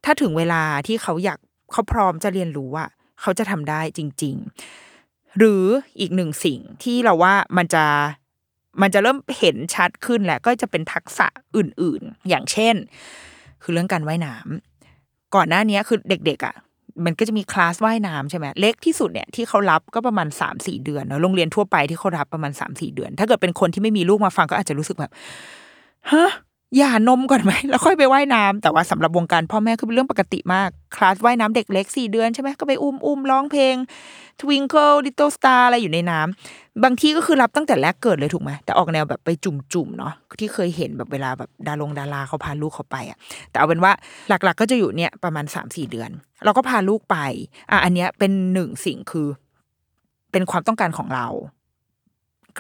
[0.04, 1.38] ถ้าถึงเวลาที่เขาอยาก
[1.72, 2.84] เขาพร้อมจะเรียนรู้ว่า
[3.20, 4.36] เขาจะทำได้จริง
[4.86, 5.64] ๆ หรือ
[6.00, 7.84] อีกหนึ่งสิ่งที่เราว่ามันจะ
[8.82, 12.74] มันจะเริ่มเห็นชัดขึ้นแหละ ก็จะเป็นทักษะอื่น ๆ อย่างเช่น
[13.62, 16.54] คือเรื่องการว่ายน้ำก่อนหน้านี้คือเด็ก ๆ อะ
[17.05, 25.12] มันก็จะมีคลาสว่ายน้ำใช่ไหมเล็กที่สุดเนี่ยที่เขารับก็ประมาณสามสี่เดือนเนอะโรงเรียนทั่วไปที่เขารับประมาณสามสี่เดือน ถ้าเกิดเป็นคนที่ไม่มีลูกมาฟังก็อาจจะรู้สึกแบบ
[26.12, 26.30] ฮะ
[26.76, 33.74] หย่านมก่อนไหมแล้วค่อยไปว่ายน้ำแต่ว่าสำหรับวงการพ่อแม่คือเป็นเรื่องปกติมากคลาสว่ายน้ำเด็กเล็กสี่เดือนใช่ไหมก็ไปอุ้มอุ้มร้องเพลง
[34.40, 43.18] Twinkle Little Star อะไรอยู่ในน้ำบางที่ก็คือรับตั้งแต่แรกเกิดเลยถูกไหมแต่ออกแนวแบบไปจุ่มๆเนาะที่เคยเห็นแบบเวลาแบบดารงดาราเขาพาลูกเขาไปอะ
[43.50, 43.92] แต่เอาเป็นว่า
[44.28, 46.10] หลัก ๆ ก็จะอยู่เนี่ยประมาณสามสี่เดือน
[46.44, 47.16] เราก็พาลูกไป
[47.70, 49.28] อะอันเนี้ยเป็นหนึ่งสิ่งคือ
[50.32, 51.26] เป็นความต้องการของเรา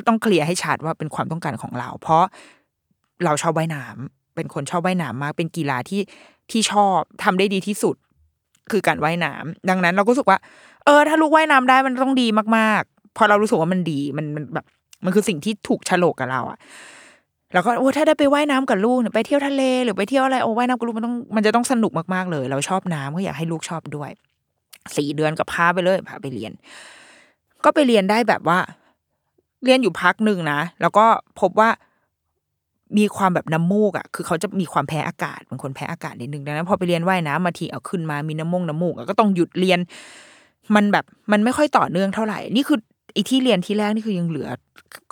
[0.08, 2.24] ต้องเคลียร์ให้ชัดว่าเป็นความต้องการของเรา เพราะ
[3.24, 6.00] เราชอบว่ายน้ำเป็นคนชอบว่ายน้ำมาก เป็นกีฬาที่
[6.50, 7.96] ที่ชอบทำได้ดีที่สุด
[8.70, 10.38] คือการว่ายน้ำดังนั้นเราก็รู้สึกว่า
[10.84, 14.66] เออ ถ้าลูกว่ายน้ำได้มันต้องดีมากๆ พอเรารู้สึกว่ามันดีมันมันแบบ
[15.04, 16.58] มันคือสิ่งที่ถูกฉลกกับเราอะ
[17.52, 24.10] แล้วก็โอ้ถ้าได้ไปว่ายน้ำกับลูกเนี่ยไปเที่ยวทะเลหรือไปเที่ยวอะไรโอ้ว่ายน้ำกับลูกมันต้องมันจะต้องสนุกมากๆเลย เราชอบน้ำก็อยากให้ลูกชอบด้วย
[24.96, 26.52] สี่เดือนก็พาไปเลยพาไปเรียน
[27.64, 28.58] ก็ไปเรียนได้แบบว่า
[29.64, 31.06] เรียนอยู่พักหนึ่งนะแล้วก็
[31.40, 31.70] พบว่า
[32.98, 39.78] มีความแบบน้ำมูกอะ คือเขาจะมีความแพ้อากาศเป็นคนแพ้อากาศนิดนึงดังนั้นพอไปเรียนว่ายน้ำมาทีเอาขึ้นมามีน้ำมูกน้ำมูกอะก็ต้องหยุดเรียน
[40.74, 42.78] มันแบบมันไม่ค่อยต่อเนื่องเท่าไหร่ นี่คือ
[43.14, 44.48] อีที่เรียนที่แรกนี่คือยังเหลือ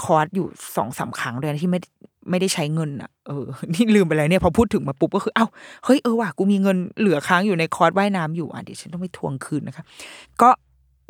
[0.03, 0.47] คอร์สอยู่
[0.77, 1.81] สองสามครั้งเลยนที่ไม่
[2.31, 5.47] ไม่ได้ใช้เงินอะเออนี่ลืมไปเลยเนี่ยพอพูดถึงมาปุ๊บก็คือเอ้า
[5.85, 9.85] เฮ้ยเออว่ะกูมีเงินเหลือค้างอยู่ในคอร์สว่ายน้ำอยู่อะเดี๋ยวฉันต้องไปทวงคืนนะคะ
[10.43, 10.49] ก็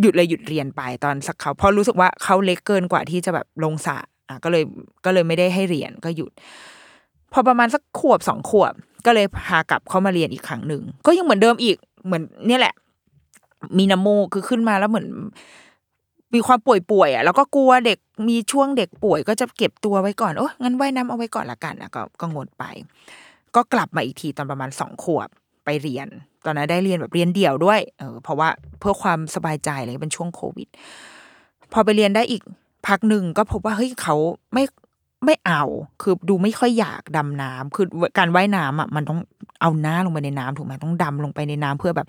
[0.01, 3.97] หยุดเลยหยุดเรียนไปตอนสักเขาพราะรู้สึกว่าเขาเล็กเกินกว่าที่จะแบบลงสระ
[4.29, 4.64] อะก็เลย
[5.05, 6.33] ก็เลยไม่ได้ให้เรียนก็หยุด
[7.33, 8.72] พอประมาณสักขวบสองขวบ
[9.07, 12.74] ก็เลยพากลับเข้ามาเรียนอีกครั้งหนึ่งก็ยังเหมือนเดิมอีกเหมือนเนี่ยแหละ
[13.79, 15.07] มีน้ำมูกคือขึ้นมาแล้วเหมือน
[16.35, 17.99] มีความป่วยป่วยอะแล้วก็กลัวเด็ก
[18.29, 22.64] มีช่วงเด็กป่วย ก็จะเก็บตัวไว้ก่อนโอ้งั้นว่ายน้ำเอาไว้ก่อนละกันอะก็ก็งดไป
[23.55, 25.29] ก็กลับมาอีกทีตอนประมาณสองขวบ
[25.64, 26.09] ไปเรียน
[26.45, 28.49] ตอนนั้นได้เรียนแบบเรียนเดี่ยวด้วยเออเพราะว่า
[28.81, 30.68] เพื่อความสบายใจอะไรเป็นช่วงโควิด
[31.72, 32.43] พอไปเรียนได้อีก
[32.87, 34.16] พักหนึ่งก็พบว่าเฮ้ยเขา
[34.55, 34.64] ไม่
[35.24, 35.62] ไม่เอา
[36.03, 37.87] คือดูไม่ค่อยอยากดำน้ำคือ
[38.18, 39.20] การว่ายน้ำอะมันต้อง
[39.61, 42.09] เอาหน้าลงไปในน้ำถูกไหมต้องดำลงไปในน้ำเพื่อแบบ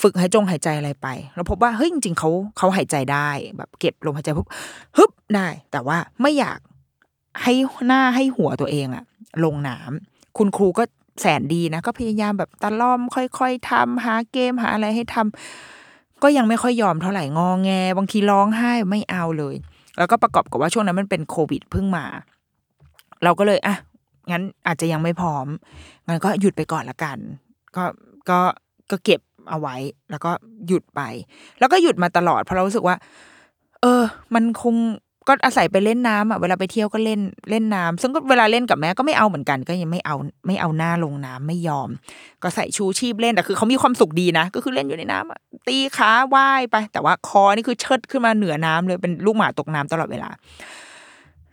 [0.00, 4.48] ฝึกหายจงหายใจอะไรไป เราพบว่าเฮ้ยจริงๆเขาเขาหายใจได้แบบเก็บลมหายใจปุ๊บ
[4.96, 6.58] ฮึบได้ แต่ว่าไม่อยาก
[7.42, 7.52] ให้
[7.86, 9.04] หน้าให้หัวตัวเองอะ
[9.44, 10.84] ลงน้ำคุณครูก็
[11.20, 19.54] แสนดีนะ ก็พยายามแบบตะล่อมค่อย ๆทำหาเกมหาอะไรให้ทำก็ยังไม่ค่อยยอมเท่าไหร่งองแง บางทีร้องไห้ไม่เอาเลย
[19.98, 22.04] แล้วก็ประกอบกับว่าช่วงนั้นมันเป็นโควิดเพิ่งมา
[23.24, 23.76] เราก็เลยอะ
[24.30, 25.46] งั้นอาจจะยังไม่พร้อม
[26.06, 27.18] งั้นก็หยุดไปก่อนละกัน
[27.76, 27.84] ก็
[28.30, 28.38] ก็
[28.90, 29.20] ก็เก็บ
[29.50, 29.76] เอาไว้
[30.10, 30.30] แล้วก็
[30.66, 31.00] หยุดไป
[31.58, 32.96] แล้วก็หยุดมาตลอดเพราะเรารู้สึกว่า
[33.80, 34.02] เออ
[34.34, 34.74] มันคง
[35.28, 37.20] ก็อาศัยไปเล่นน้ำอะเวลาไปเที่ยวก็เล่น
[37.50, 40.16] เล่นน้ำซึ่งก็เวลาเล่นกับแม่ก็ไม่เอาเหมือนกันก็ยังไม่เอา
[40.46, 41.88] ไม่เอาหน้าลงน้ำไม่ยอม
[42.42, 50.30] ก็ใส่ชูชีพเล่นแต่คือเขามีความสุขดีนะ ก็คือเล่นอยู่ในน้ำอะตีขาว่ายไป แต่ว่าคอนี่คือเชิดขึ้นมาเหนือน้ำเลยเป็นลูกหมาตกน้ำตลอดเวลา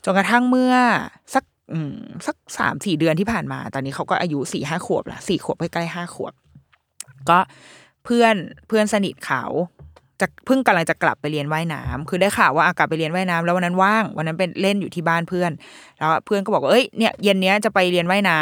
[0.03, 0.73] จนกระทั่งเมื่อ
[1.33, 1.43] สัก
[2.27, 6.33] สักสามสี่เดือนที่ผ่านมา ตอนนี้เขาก็อายุสี่ห้าขวบละสี่ขวบใกล้ห้าขวบ
[7.29, 7.39] ก็
[8.05, 8.35] เพื่อน
[8.67, 9.43] เพื่อนสนิทเขา
[10.23, 15.51] จะเพิ่งกำลังจะกลับไปเรียนว่ายน้ำคือได้ข่าวว่าอากลับไปเรียนว่ายน้ำแล้ววันนั้นว่าง วันนั้นเป็นเล่นอยู่ที่บ้านเพื่อน
[15.97, 18.39] แล้วเพื่อนก็บอกว่าเอ้ยเนี่ยเย็นเนี้ยจะไปเรียนว่ายน้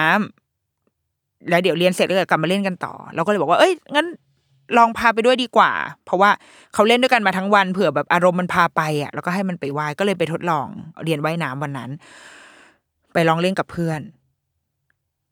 [0.73, 4.07] ำแล้วเดี๋ยวเรียนเสร็จแล้วเดี๋ยวกลับมาเล่นกันต่อ เราก็เลยบอกว่า เอ้ยงั้น
[4.77, 5.71] ลองพาไปด้วยดีกว่า
[6.05, 6.29] เพราะว่า
[6.73, 10.67] เขาเล่นด้วยกันมาทั้งวันเผื่อแบบอารมณ์มันพาไปอะ แล้วก็ให้มันไปว่ายก็เลยไปทดลอง
[11.03, 11.89] เรียนว่ายน้ำวันนั้น
[13.13, 13.99] ไปลองเล่นกับเพื่อน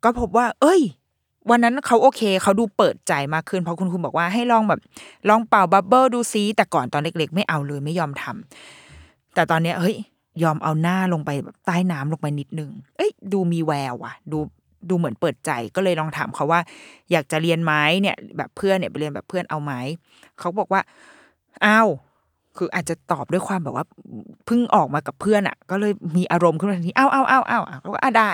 [0.04, 0.82] ก็พบว่า เอ้ย
[1.50, 4.80] วันนั้นเขาโอเคเขาดูเปิดใจมากขึ้นเพราะคุณครูบอกว่าให้ลองแบบ
[5.30, 9.96] ลองเป่าบับเบิลดูซิแต่ก่อนตอนเล็ก ๆ ไม่เอาเลยไม่ยอมทำแต่ตอนเนี้ยเฮ้ย
[10.44, 14.40] ยอมเอาหน้าลงไปแบบใต้น้ำลงไปนิดนึง เอ้ย ดูมีแววว่ะ ดู
[14.90, 16.62] ดูเหมือนเปิดใจก็เลยลองถามเขาว่า
[17.12, 19.74] อยากจะเรียนไหมเนี่ย แบบเพื่อนเนี่ยไปเรียนแบบเพื่อนเอาไหม
[20.40, 20.82] เขาบอกว่า
[21.66, 21.88] อ้าว
[22.58, 23.86] คืออาจจะตอบด้วยความแบบว่า
[24.46, 28.32] เพิ่งออกมากับเพื่อนอะ ก็เลยมีอารมณ์ขึ้นมาทันทีอ้าวอ้าวอ้าวอ้าวอะเขาก็อะได้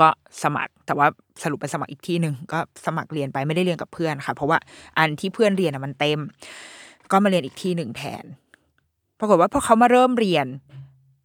[0.00, 0.08] ก็
[0.42, 1.10] สมัคร แต่ว่า
[1.42, 4.58] สรุปไปสมัครอีกที่หนึ่งก็สมัครเรียนไปไม่ได้เรียนกับเพื่อนค่ะ เพราะว่า
[4.98, 6.18] อันที่เพื่อนเรียนมันเต็ม
[7.10, 8.24] ก็มาเรียนอีกที่หนึ่งแทน
[9.18, 10.46] ปรากฏว่าพอเขามาเริ่มเรียน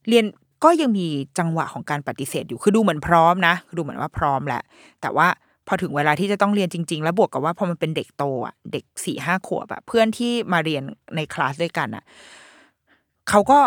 [0.09, 0.25] เรียน
[0.63, 1.07] ก็ยังมี
[1.39, 4.61] จังหวะของการปฏิเสธอยู่ คือดูเหมือนพร้อมนะ คือดูเหมือนว่าพร้อมแหละ
[5.01, 5.27] แต่ว่า
[5.67, 10.83] พอถึงเวลาที่จะต้องเรียนจริง ๆ แล้วบวกกับว่าพอมันเป็นเด็กโตอะ เด็กสี่ห้าขวบอะเพื่อนที่มาเรียน
[11.15, 12.03] ในคลาสด้วยกันอะ
[13.29, 13.59] เขาก็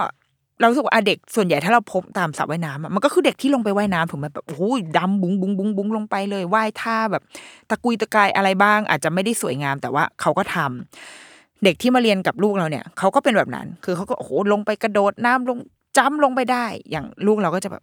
[0.61, 7.23] เราสึกว่าเด็กส่วนใหญ่ถ้าเราพบตามสระว่ายน้ำมันก็คือเด็กที่ลงไปว่ายน้ำถูกไหมแบบโอ้ยดำบุ้งบุ้งบุ้งบุ้งลงไปเลยว่ายท่าแบบ
[7.71, 15.59] ตะกุยตะกายอะไรบ้าง อาจจะไม่ได้สวยงาม แต่ว่าเขาก็ทำเด็กที่มาเรียนกับลูกเราเนี่ยเขาก็เป็นแบบนั้น คือเขาก็โอ้โหลงไปกระโดดน้ำลง
[15.99, 17.83] จ้ำลงไปได้ อย่างลูกเราก็จะแบบ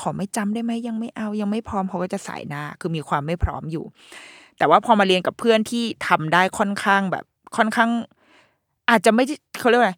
[0.00, 3.84] ขอไม่จำได้ไหมยังไม่เอายังไม่พร้อมเขาก็จะสายหน้า คือมีความไม่พร้อมอยู่
[4.58, 7.24] แต่ว่าพอมาเรียนกับเพื่อนที่ทำได้ค่อนข้างแบบ
[7.56, 7.90] ค่อนข้าง
[8.90, 9.96] อาจจะไม่ใช่เขาเรียกว่า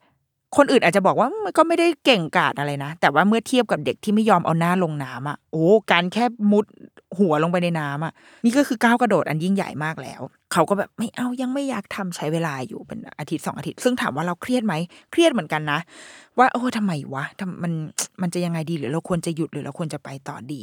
[0.57, 6.67] คนอื่นอาจจะบอกว่ามันก็ไม่ได้เก่งกาจอะไรนะ แต่ว่าเมื่อเทียบกับเด็กที่ไม่ยอมเอาหน้าลงน้ำอะโอ้การแค่มุด
[7.19, 8.13] หัวลงไปในน้ำอะ
[8.45, 10.21] นี่ก็คือก้าวกระโดดอันยิ่งใหญ่มากแล้ว
[10.53, 14.75] เขาก็แบบไม่เอายังไม่อยากทำใช้เวลาอยู่เป็นอาทิตย์สองอาทิตย์ ซึ่งถามว่าเราเครียดไหม
[15.11, 15.79] เครียดเหมือนกันนะ
[16.39, 17.73] ว่าโอ้ทำไมวะทำมัน
[18.23, 20.63] มันจะยังไงดีหรือเราควรจะหยุดหรือเราควรจะไปต่อดี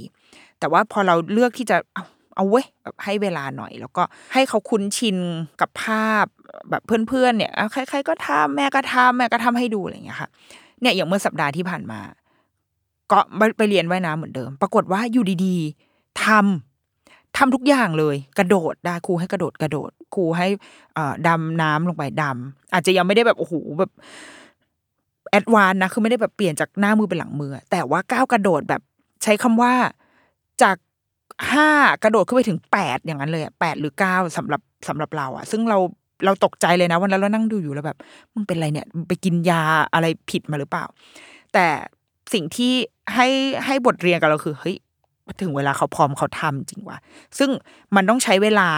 [0.60, 2.04] แต่ว่าพอเราเลือกที่จะเอา
[2.36, 5.18] เอาเว้ยแบบให้เวลาหน่อย แล้วก็ให้เขาคุ้นชิน
[5.62, 6.26] กับภาพ
[6.70, 10.30] แบบเพื่อนๆเนี่ยใครๆก็ทำแม่ก็ทำแม่ก็ทำให้ดูอะไรอย่างเงี้ยค่ะ
[10.82, 12.00] เนี่ยอย่างเมื่อสัปดาห์ที่ผ่านมา
[13.12, 13.20] ก็
[13.58, 20.48] ไปเรียนว่ายน้ำเหมือนเดิม ปรากฏว่าอยู่ดีๆทำทำทุกอย่างเลย กระโดดได้ครูให้กระโดดกระโดดครูให้
[20.98, 23.92] อ่อดำน้ำลงไปดำอาจจะยังไม่ได้แบบโอ้โหแบบ
[25.30, 28.82] แอดวานนะคือไม่ได้แบบเปลี่ยนจากหน้ามือเป็นหลังมือ แต่ว่าก้าวกระโดดแบบ
[29.24, 29.74] ใช้คำว่า
[30.62, 30.76] จาก
[31.52, 31.70] ห้า
[32.04, 35.78] กระโดดขึ้นไปถึงแปดอย่างนั้นเลยแปดหรือเก้าสำหรับสำหรับเราอะซึ่งเรา
[36.26, 37.98] เราตกใจเลยนะวันนั้นเรานั่งดูอยู่แล้วแบบ
[38.34, 39.62] มึงเป็นไรเนี่ยไปกินยา
[39.94, 40.86] อะไรผิดมาหรือเปล่า
[41.54, 41.66] แต่
[42.34, 42.74] สิ่งที่
[43.16, 43.28] ให้
[43.66, 44.76] ให้บทเรียนกับเราคือเฮ้ย
[45.42, 46.98] ถึงเวลาเขาพร้อมเขาทำจริงว่ะ
[47.38, 47.50] ซึ่ง
[47.96, 48.70] มันต้องใช้เวลา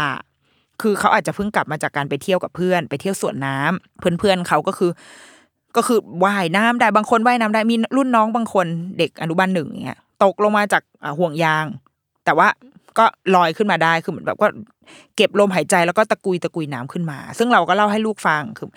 [0.81, 4.91] คือเขาอาจจะเพิ่งกลับมาจากการไปเที่ยวกับเพื่อน ไปเที่ยวสวนน้ำเพื่อนเพื่อนๆเขาก็คือ
[5.75, 10.83] ก็คือว่ายน้ำได้บางคนว่ายน้ำได้มีรุ่นน้องบางคนเด็กอนุบาลหนึ่งอย่างเงี้ยตกลงมาจาก
[11.19, 11.65] ห่วงยาง
[12.27, 12.47] แต่ว่า
[12.97, 13.05] ก็
[13.35, 14.47] ลอยขึ้นมาได้คือเหมือนแบบก็
[15.15, 18.69] เก็บลมหายใจแล้วก็ตะกุยตะกุยน้ำขึ้นมา ซึ่งเราก็เล่าให้ลูกฟังคือ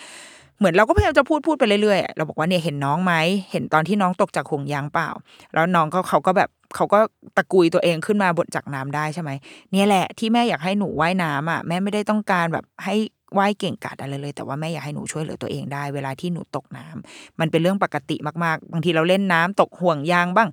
[0.59, 3.15] เหมือนเราก็พยายามจะพูดพูดไปเรื่อยๆอะเราบอกว่าเนี่ยเห็นน้องไหม
[3.51, 5.09] เห็นตอนที่น้องตกจากห่วงยางเปล่า
[5.55, 6.99] แล้วน้องก็เขาก็แบบเขาก็
[7.37, 9.31] ตะกุยตัวเองขึ้นมาบนจากน้ำได้ใช่ไหม
[9.73, 12.95] เนี่ยแหละที่แม่อยากให้หนูว่ายน้ำอะแม่ไม่ได้ต้องการแบบให้
[13.39, 20.49] ว่ายเก่งกาจอะไรเลย แต่ว่าแม่อยากให้หนูช่วยเหลือตัวเองได้ เวลาที่หนูตกน้ำมันเป็นเรื่องปกติมากๆ บางทีเราเล่นน้ำตกห่วงยางบ้าง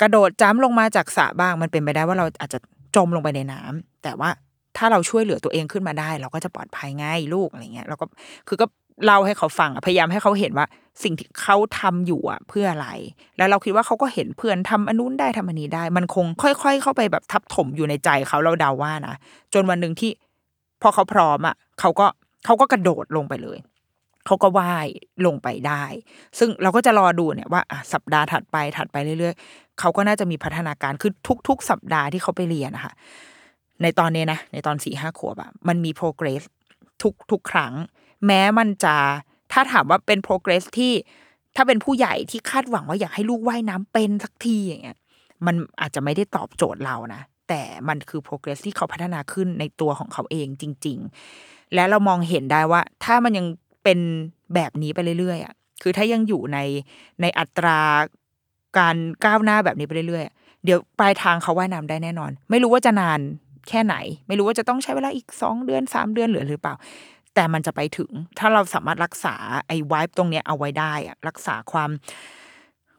[0.00, 2.58] กระโดดจ้ำลงมาจากสระบ้าง มันเป็นไปได้ว่าเราอาจจะ
[2.96, 4.30] จมลงไปในน้ำแต่ว่า
[4.76, 8.06] ถ้าเราช่วยเหลือตัวเองขึ้นมาได้ เราก็จะปลอดภัยง่ายลูกอะไรเงี้ยเราก็
[8.48, 8.66] คือก็
[9.04, 10.66] เล่าให้เขาฟังพยายามให้เขาเห็นว่า
[11.02, 12.88] สิ่งที่เขาทำอยู่อะเพื่ออะไร
[13.38, 19.14] แล้วเราคิดว่าเขาก็เห็นเพื่อนทำอนนู้นได้ทำอันนี้ได้ มันคงค่อย ๆ เข้าไปแบบทับถมอยู่ในใจเขาเราเดาว่านะ
[19.54, 20.10] จนวันหนึ่งที่
[20.82, 22.06] พอเขาพร้อมอะเขาก็
[22.44, 23.58] เขาก็กระโดดลงไปเลย
[24.26, 24.86] เขาก็ว่าย
[25.26, 25.84] ลงไปได้
[26.38, 31.12] ซึ่งเราก็จะรอดูเนี่ยว่าสัปดาห์ถัดไปถัดไปเรื่อยๆ เขาก็น่าจะมีพัฒนาการคือ
[31.48, 32.94] ทุก ๆ สัปดาห์ที่เขาไปเรียนนะคะ
[33.82, 36.42] ในตอนนี้นะ ในตอนสี่ห้าขวบอะมันมี progress
[37.02, 37.72] ทุกทุกครั้ง
[38.26, 38.96] แม้มันจะ
[39.52, 40.92] ถ้าถามว่าเป็น progress ที่
[41.56, 44.98] ถ้าเป็นผู้ใหญ่ที่คาดหวังว่าอยากให้ลูกว่ายน้ำเป็นสักทีอย่างเงี้ย
[45.46, 50.98] มันอาจจะไม่ได้ตอบโจทย์เรานะแต่มันคือ progress ที่เขาพัฒนาขึ้นในตัวของเขาเองจริง
[51.36, 53.46] ๆ และเรามองเห็นได้ว่า ถ้ามันยัง
[53.84, 53.98] เป็น
[54.54, 56.58] แบบนี้ไปเรื่อยๆอะคือถ้ายังอยู่ใน
[57.20, 57.78] ในอัตรา
[58.78, 63.20] การก้าวหน้าแบบนี้ไปเรื่อยๆ เดี๋ยวปลายทางเขาว่ายน้ำได้แน่นอน ไม่รู้ว่าจะนาน
[63.68, 63.96] แค่ไหน
[64.28, 66.74] ไม่รู้ว่าจะต้องใช้เวลาอีกสองเดือนสามเดือนหรือหรือเปล่า
[67.34, 69.34] แต่มันจะไปถึง ถ้าเราสามารถรักษา
[69.66, 71.90] ไอ้วายตรงเนี้ยเอาไว้ได้อะรักษาความ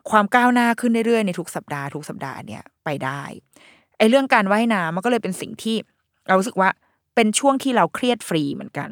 [0.10, 3.22] ความก้าวหน้าขึ้นเรื่อยๆในทุกสัปดาห์ทุกสัปดาห์เนี่ยไปได้
[3.98, 5.76] ไอ้เรื่องการว่ายน้ำมันก็เลยเป็นสิ่งที่
[6.28, 6.70] เรารู้สึกว่า
[7.16, 8.90] เป็นช่วงที่เราเครียดฟรีเหมือนกัน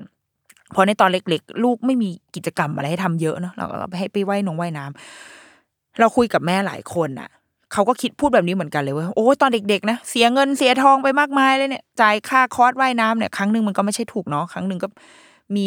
[0.71, 5.38] เพราะในตอนเล็ก ๆ ลูกไม่มีกิจกรรมอะไรให้ทำเยอะเนาะเราก็ให้ไปว่ายนงว่ายน้ำ
[5.99, 7.29] เราคุยกับแม่หลายคนอะ
[7.73, 14.87] เขาก็คิดพูดแบบนี้เหมือนกันเลยว่าโอ้ตอนเด็กๆนะเสียเงินเสียทองไปมากมายเลยเนี่ยจ่ายค่าคอร์สว่ายน้ำเนี่ยครั้งหนึ่งมันก็ไม่ใช่ถูกเนาะครั้งหนึ่งก็
[15.55, 15.65] มี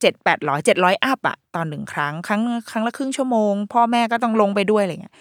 [0.00, 5.14] เจ็ดแปดร้อยเจ็ดร้อย up อะตอนหนึ่งครั้งครั้งครั้งละครึ่งชั่วโมง พ่อแม่ก็ต้องลงไปด้วยอะไรเงี้ย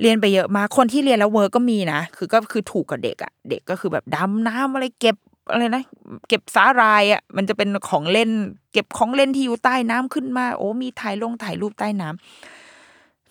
[0.00, 5.16] เรียนไปเยอะมากคนที่เรียนแล้ว work ก็มีนะคือก็คือถูกกับเด็กอะเด็กก็คือแบบดำน้ำอะไรเก็บ
[5.50, 5.82] อะไรนะ
[6.28, 8.30] เก็บสาหร่ายอะมันจะเป็นของเล่น
[8.72, 12.18] เก็บของเล่นที่อยู่ใต้น้ำขึ้นมา โอ้มีถ่ายลงถ่ายรูปใต้น้ำ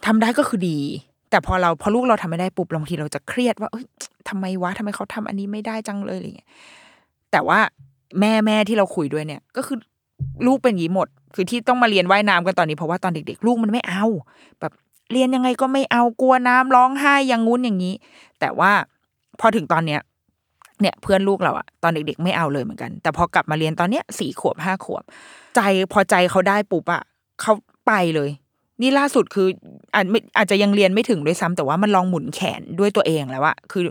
[0.06, 0.80] ทำได้ก็คือดี
[1.30, 3.86] แต่พอเราพอลูกเราทำไม่ได้ปุ๊บบางทีเราจะเครียดว่าเอ้ย
[4.30, 6.50] ทำไมวะทำไมเขาทำอันนี้ไม่ได้จังเลยอะไรเงี้ย
[7.32, 7.60] แต่ว่า
[8.20, 9.78] แม่แม่ที่เราคุยด้วยเนี่ย ก็คือ
[10.46, 14.06] ลูกเป็นอย่างนี้หมด คือที่ต้องมาเรียนว่ายน้ำกันตอนนี้เพราะว่าตอนเด็ก ๆ ลูกมันไม่เอา
[14.60, 14.74] แบบ
[15.12, 17.94] เรียนยังไงก็ไม่เอากลัวน้ำร้องไห้อย่างงู้นอย่างนี้
[18.40, 18.72] แต่ว่า
[19.40, 20.02] พอถึงตอนเนี้ย
[20.82, 25.04] เนี่ยเพื่อนลูกเราอะตอนเด็ก ๆ ไม่เอาเลยเหมือนกัน แต่พอกลับมาเรียนตอนเนี้ยสี่ขวบห้าขวบ
[25.56, 25.62] ใจ
[25.94, 27.02] พอใจเขาได้ปุ๊บอะ
[27.42, 27.54] เขา
[27.88, 28.30] ไปเลย
[28.82, 29.48] นี่ล่าสุดคือ
[29.96, 30.06] อาจ
[30.38, 33.84] อาจจะยังเรียนไม่ถึงด้วยซ้ำแต่ว่ามันลองหมุนแขนด้วยตัวเองแล้วอะคือ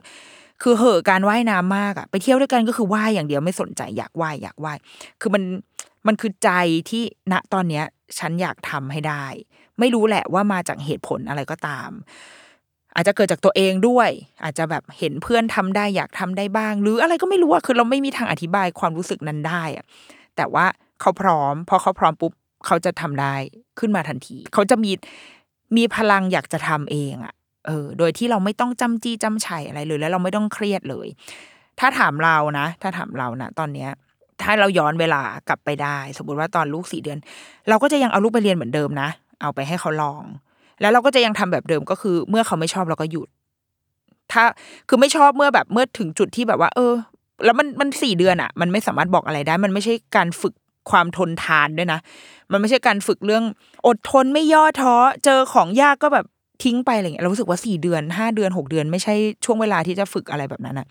[0.63, 4.79] คือเหอะการว่ายน้ำมากอะไปเที่ยวด้วยกันก็คือว่ายอย่างเดียวไม่สนใจอยากว่ายอยากว่าย
[5.21, 5.43] คือมัน
[6.07, 6.51] มันคือใจ
[6.91, 7.85] ที่ณตอนเนี้ย
[8.19, 9.27] ฉันอยากทำให้ได้
[9.79, 11.91] ไม่รู้แหละว่ามาจากเหตุผลอะไรก็ตาม
[12.95, 14.09] อาจจะเกิดจากตัวเองด้วย
[14.43, 19.85] อาจจะแบบเห็นเพื่อนทำได้อยากทำได้บ้าง หรืออะไรก็ไม่รู้อะคือเราไม่มีทางอธิบายความรู้สึกนั้นได้อะ
[20.37, 20.67] แต่ว่า
[21.01, 22.33] เขาพร้อมพอเขาพร้อมปุ๊บ
[22.67, 23.35] เขาจะทำได้
[23.79, 24.93] ขึ้นมาทันที เขาจะมี
[25.77, 27.35] มีพลังอยากจะทำเองอะ
[27.67, 31.09] เออ โดยที่เราไม่ต้องจำจี้จำชัยอะไรเลย แล้วเราไม่ต้องเครียดเลย
[31.81, 33.91] ถ้าถามเรานะ ถ้าถามเรานะตอนเนี้ย
[34.43, 37.19] ถ้าเราย้อนเวลากลับไปได้ สมมติว่าตอนลูกสี่เดือน
[37.69, 39.09] เราก็จะยังเอาลูกไปเรียนเหมือนเดิมนะ
[39.41, 40.23] เอาไปให้เขาลอง
[40.81, 43.29] แล้วเราก็จะยังทำแบบเดิมก็คือ เมื่อเขาไม่ชอบเราก็หยุด
[44.33, 44.45] ถ้า
[44.89, 46.93] คือไม่ชอบเมื่อแบบเมื่อถึงจุดที่แบบว่า เออ
[47.45, 50.55] แล้วมันมันสี่เดือนอะ มันไม่สามารถบอกอะไรได้ มันไม่ใช่การฝึก
[50.91, 52.01] ความทนทานด้วยนะ
[52.53, 53.45] มันไม่ใช่การฝึกเรื่อง
[53.87, 56.27] อดทนไม่ย่อท้อเจอของยากก็แบบ
[56.65, 59.15] ทิ้งไปอะไรเงี้ยเรารู้สึกว่าสี่เดือนห้าเดือนหกเดือน ไม่ใช่
[59.45, 60.87] ช่วงเวลาที่จะฝึกอะไรแบบนั้นอะ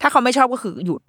[0.00, 1.00] ถ้าเขาไม่ชอบก็คือหยุด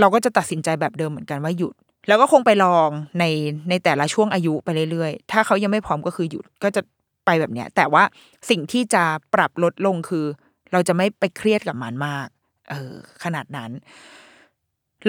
[0.00, 1.74] เราก็จะตัดสินใจแบบเดิมเหมือนกันว่าหยุด
[2.08, 3.24] แล้วก็คงไปลองใน
[3.68, 6.82] ในแต่ละช่วงอายุไปเรื่อยๆ ถ้าเขายังไม่พร้อมก็คือหยุดก็จะ
[7.26, 8.02] ไปแบบเนี้ย แต่ว่า
[8.50, 10.24] สิ่งที่จะปรับลดลงคือ
[10.72, 12.28] เราจะไม่ไปเครียดกับมันมาก
[12.70, 13.70] เออ ขนาดนั้น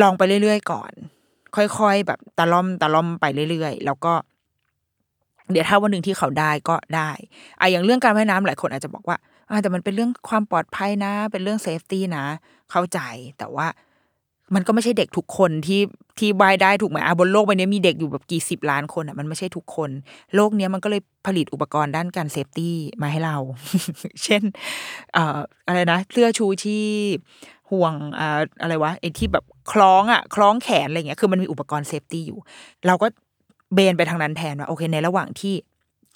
[0.02, 0.92] ลองไปเรื่อยๆก่อน
[1.56, 4.14] ค่อยๆ แบบตะล่อมตะล่อมไปเรื่อยๆ แล้วก็
[5.52, 7.10] เดี๋ยวถ้าวันหนึ่งที่เขาได้ก็ได้
[7.60, 9.18] อะอย่างเรื่องการว่ายน้ำหลายคนอาจจะบอกว่า
[9.50, 12.26] อ่าแต่มันเป็นเรื่องความปลอดภัยนะ เป็นเรื่องเซฟตี้นะ
[12.72, 13.00] เข้าใจ
[13.38, 13.68] แต่ว่า
[14.56, 15.82] มันก็ไม่ใช่เด็กทุกคนที่
[16.20, 19.89] ที่ว่ายได้ถูกไหมอะบนโลกใบนี้มีเด็กอยู่แบบกี่สิบล้านคนอะมันไม่ใช่ทุกคน
[20.36, 23.38] โลกเนี้ยมันก็เลยผลิตอุปกรณ์ด้านการ safety มาให้เรา
[24.24, 24.43] เช่น
[25.14, 26.80] เอ่ออะไรนะเสื้อชูชี
[27.16, 27.18] พ
[27.72, 32.39] ห่วงอ่าอะไรวะไอ้ที่แบบคล้องอะ คล้องแขนอะไรเงี้ยคือมันมีอุปกรณ์ safety อยู่
[32.88, 33.08] เราก็
[33.74, 35.54] เบนไปทางนั้นแทนว่าโอเค ในระหว่างที่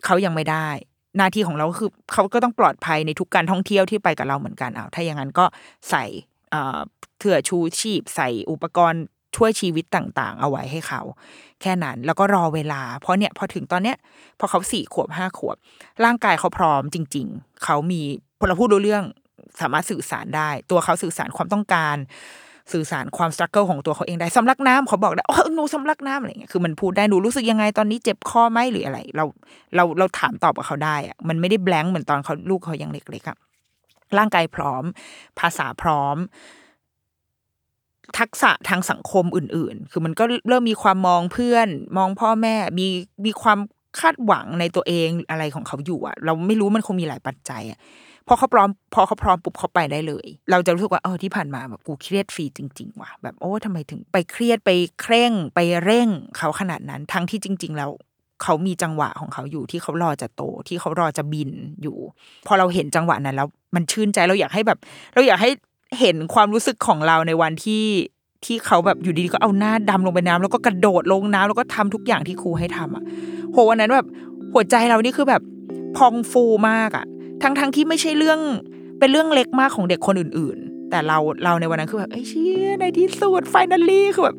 [0.05, 0.67] เขายังไม่ได้
[1.17, 5.45] หน้าที่ของเราคือเขาก็ต้องปลอดภัยในทุกการท่องเที่ยวที่ไปกับเราเหมือนกันเอาถ้าอย่างนั้นก็
[5.89, 6.03] ใส่
[7.19, 9.03] เสื้อชูชีพใส่อุปกรณ์
[9.35, 11.01] ช่วยชีวิตต่างๆ เอาไว้ให้เขา
[11.61, 13.97] แค่นั้นแล้วก็รอเวลา เพราะเนี่ยพอถึงตอนเนี้ย
[14.39, 15.55] พอเขาสี่ขวบห้าขวบ
[16.03, 18.01] ร่างกายเขาพร้อมจริง ๆ เขามี
[18.39, 19.03] พลพูดรู้เรื่อง
[19.61, 21.97] สามารถสื่อสารได้ ตัวเขาสื่อสารความต้องการ
[22.73, 29.25] สื่อสารความสตรัคเกิลของตัวเขาเองได้สำลักน้ำเขาบอกได้โอ้หนูสำลักน้ำอะไรเงี้ยคือมันพูดได้หนูรู้สึกยังไงตอนนี้เจ็บคอไหมหรืออะไร เรา
[29.75, 33.37] เราเราถามตอบกับเขาได้อะมันไม่ได้แบงค์เหมือนตอนเขาลูกเขายังเล็กๆอะ
[34.17, 34.83] ร่างกายพร้อม
[35.39, 36.17] ภาษาพร้อม
[38.19, 42.87] ทักษะทางสังคมอื่น ๆ คือมันก็เริ่มมีความมองเพื่อน มองพ่อแม่มี
[43.25, 43.59] มีความ
[43.99, 47.79] คาดหวังในตัวเองอะไรของเขาอยู่อะเราไม่รู้มันคงมีหลายปัจจัยอะ
[48.27, 57.89] พอเขาพร้อม พอเขาพร้อมปุ๊บเขาไปได้เลย เราจะรู้สึกว่าเออที่ผ่านมาแบบกูเครียดฟรีจริง ๆ ว่ะแบบโอ้ทำไมถึงไปเครียดไปเคร่งไปเร่งเขาขนาดนั้น ทั้งที่จริง ๆ แล้ว
[58.43, 61.49] เขามีจังหวะของเขาอยู่ที่เขารอจะโตที่เขารอจะบิน
[61.81, 61.97] อยู่
[62.47, 64.77] พอเราเห็นจังหวะนั้นแล้วมันชื่นใจเราอยากให้แบบ
[65.13, 65.49] เราอยากให้
[65.99, 67.85] เห็นความรู้สึกของเราในวันที่
[68.45, 73.03] ที่เขาแบบอยู่ดีๆก็เอาหน้าดำลงไปน้ำแล้วก็กระโดดลงน้ำแล้วก็ทำทุกอย่างที่ครูให้ทำอะ
[73.51, 74.07] โหวันนั้นแบบ
[74.53, 75.41] หัวใจเรานี่คือแบบ
[75.97, 77.05] พองฟูมากอะ
[77.43, 78.39] ทั้งทั้งที่ไม่ใช่เรื่อง
[78.99, 84.37] เป็นเรื่องเล็กมากของเด็กคนอื่น ๆ แต่เราเราในวันนั้นคือแบบไอ้เชี่ยในที่สุดไฟนัลลี่คือแบบ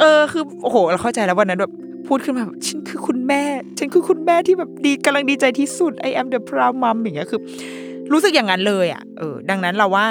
[0.00, 1.72] เออคือโอ้โหเราเข้าใจแล้ววันนั้นแบบ
[2.06, 2.80] พูดขึ้นมาแบบฉัน
[3.28, 3.42] แม่
[3.78, 7.40] ฉันคือคุณแม่ที่แบบดีกำลังดีใจที่สุด I am the proud mom อย่างเงี้ยคือ
[8.12, 10.06] รู้สึกอย่างนั้นเลยอะเออดังนั้นเราว่า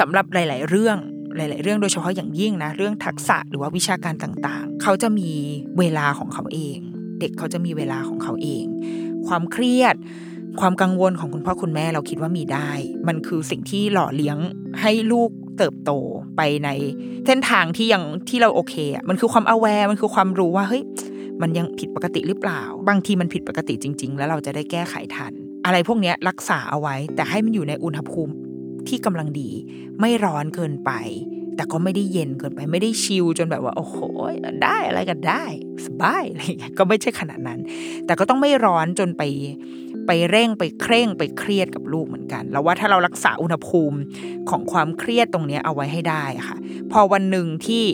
[0.00, 0.96] สำหรับหลาย ๆ เรื่อง
[1.36, 5.30] หลาย ๆ เรื่องโดยเฉพาะอย่างยิ่งนะ เรื่องทักษะหรือว่าวิชาการต่าง ๆ เขาจะมี
[5.78, 6.78] เวลาของเขาเอง
[7.20, 8.64] เด็กเขาจะมีเวลาของเขาเอง
[9.26, 9.94] ความเครียด
[10.60, 12.70] ความกังวลของคุณพ่อคุณแม่เราคิดว่ามีได้
[13.08, 14.38] มันคือสิ่งที่หล่อเลี้ยง
[14.80, 15.90] ให้ลูกเติบโต
[16.36, 16.68] ไปใน
[17.26, 20.82] เส้นทางที่ยังที่เราโอเคอะมันคือความ aware มันคือความรู้ว่าเฮ้ย
[21.40, 25.32] มันยังผิดปกติหรือเปล่า บางทีมันผิดปกติจริง ๆ แล้วเราจะได้แก้ไขทัน
[25.66, 28.32] อะไรพวกนี้รักษาเอาไว้ แต่ให้มันอยู่ในอุณหภูมิ
[28.88, 29.50] ที่กำลังดี
[30.00, 30.90] ไม่ร้อนเกินไป
[31.56, 33.96] แต่ก็ไม่ได้เย็นเกินไป ไม่ได้ชิลจนแบบว่า โอ้โห
[34.64, 35.44] ได้อะไรกันได้
[35.86, 37.60] สบายอะไรเงี้ยก็ไม่ใช่ขนาดนั้น
[38.06, 39.22] แต่ก็ต้องไม่ร้อนจนไป
[40.06, 43.98] ไปเร่งไปเคร่งไปเครียดกับลูกเหมือนกันแล้วว่าถ้าเรารักษาอุณหภูมิ
[44.50, 46.58] ของความเครียดตรงนี้เอาไว้ให้ได้ค่ะ
[46.92, 47.84] พอวันหนึ่งที่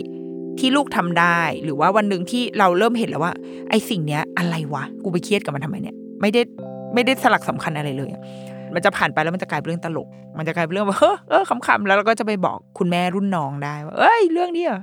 [0.59, 3.33] ที่ลูกทำได้ หรือว่าวันหนึ่งที่เราเริ่มเห็นแล้วว่า
[3.69, 6.41] ไอ้สิ่งเนี้ยอะไรวะกูไปเครียดกับมันทำไมเนี่ย ไม่ได้
[6.93, 8.09] ไม่ได้สลักสำคัญอะไรเลย
[8.73, 10.07] มันจะผ่านไปแล้วมันจะกลายเป็นเรื่องตลก
[10.37, 14.81] มันจะกลายเป็นเรื่องว่าเฮ้อเออขำๆแล้วเราก็จะไปบอกคุณแม่รุ่นน้องได้ว่าเอ้ยเรื่องนี้เหรอ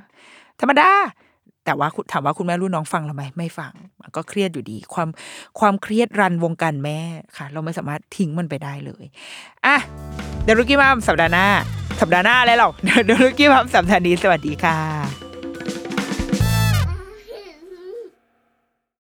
[0.61, 0.91] ธรรมดา
[1.65, 5.09] แต่ว่าถามว่าคุณแม่รุ่นน้องฟังเราไหมไม่ฟังมันก็เครียดอยู่ดี ความ
[5.61, 6.99] ความเครียดรันวงการแม่
[7.37, 9.05] ค่ะ เราไม่สามารถทิ้งมันไปได้เลย
[9.67, 9.77] อะ
[10.45, 11.47] เดรุกี้มามสัปดาห์หน้า
[12.01, 12.73] สัปดาห์หน้าอะไรหรอก
[13.07, 15.26] เดรุกี้มามสัปดาห์นี้สวัสดีค่ะ